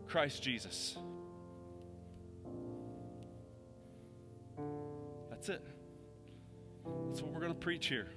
Christ 0.07 0.42
Jesus. 0.42 0.96
That's 5.30 5.48
it. 5.48 5.66
That's 7.09 7.22
what 7.22 7.32
we're 7.32 7.40
going 7.40 7.52
to 7.52 7.59
preach 7.59 7.86
here 7.86 8.09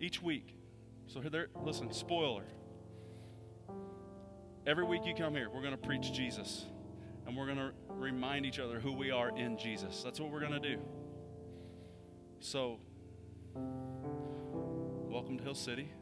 each 0.00 0.20
week. 0.20 0.54
So 1.06 1.20
there, 1.20 1.48
listen, 1.62 1.92
spoiler. 1.92 2.44
Every 4.66 4.84
week 4.84 5.02
you 5.04 5.14
come 5.14 5.34
here, 5.34 5.48
we're 5.52 5.62
going 5.62 5.72
to 5.72 5.76
preach 5.76 6.12
Jesus. 6.12 6.66
And 7.26 7.36
we're 7.36 7.46
going 7.46 7.58
to 7.58 7.72
remind 7.88 8.46
each 8.46 8.58
other 8.58 8.80
who 8.80 8.92
we 8.92 9.10
are 9.10 9.36
in 9.36 9.56
Jesus. 9.56 10.02
That's 10.02 10.18
what 10.20 10.30
we're 10.30 10.40
going 10.40 10.60
to 10.60 10.60
do. 10.60 10.78
So, 12.40 12.80
welcome 13.54 15.38
to 15.38 15.44
Hill 15.44 15.54
City. 15.54 15.92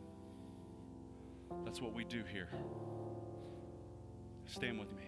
That's 1.64 1.80
what 1.80 1.92
we 1.92 2.04
do 2.04 2.22
here. 2.32 2.48
Stand 4.50 4.80
with 4.80 4.90
me. 4.90 5.04